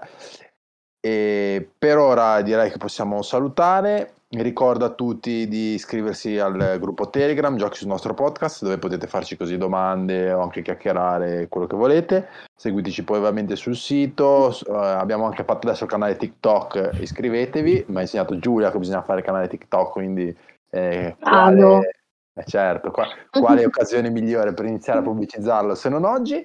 [1.05, 4.13] E per ora direi che possiamo salutare.
[4.29, 9.37] ricordo a tutti di iscriversi al gruppo Telegram, Giochi sul nostro podcast, dove potete farci
[9.37, 12.27] così domande o anche chiacchierare quello che volete.
[12.55, 17.97] Seguiteci poi ovviamente sul sito, uh, abbiamo anche fatto adesso il canale TikTok, iscrivetevi, mi
[17.97, 20.35] ha insegnato Giulia che bisogna fare il canale TikTok, quindi
[20.71, 21.97] eh, quale,
[22.33, 26.43] eh, certo, qua, quale occasione migliore per iniziare a pubblicizzarlo se non oggi?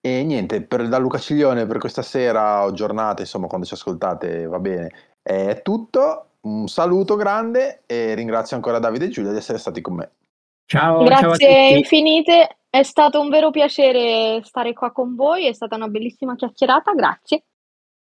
[0.00, 4.46] E niente, per, da Luca Ciglione per questa sera o giornata, insomma, quando ci ascoltate
[4.46, 4.90] va bene,
[5.22, 6.24] è tutto.
[6.40, 10.12] Un saluto grande e ringrazio ancora Davide e Giulia di essere stati con me.
[10.64, 15.74] Ciao, Grazie ciao infinite, è stato un vero piacere stare qua con voi, è stata
[15.74, 17.44] una bellissima chiacchierata, grazie.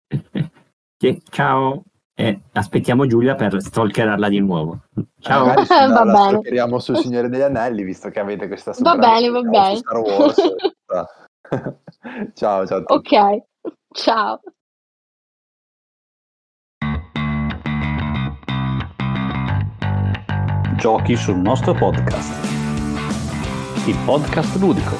[1.30, 4.82] ciao, e aspettiamo Giulia per stalkerarla di nuovo.
[5.20, 5.48] Ciao.
[5.48, 6.30] Magari Va la bene.
[6.30, 9.76] stalkeriamo sul Signore degli Anelli, visto che avete questa Va bene, va bene.
[9.78, 10.42] Star Wars.
[12.34, 13.16] ciao, ciao a tutti.
[13.16, 13.44] Ok,
[13.94, 14.40] ciao.
[20.78, 22.50] Giochi sul nostro podcast.
[23.86, 24.96] Il podcast ludico.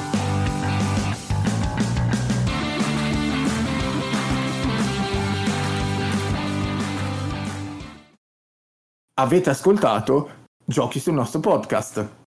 [9.14, 12.21] Avete ascoltato Giochi sul nostro podcast.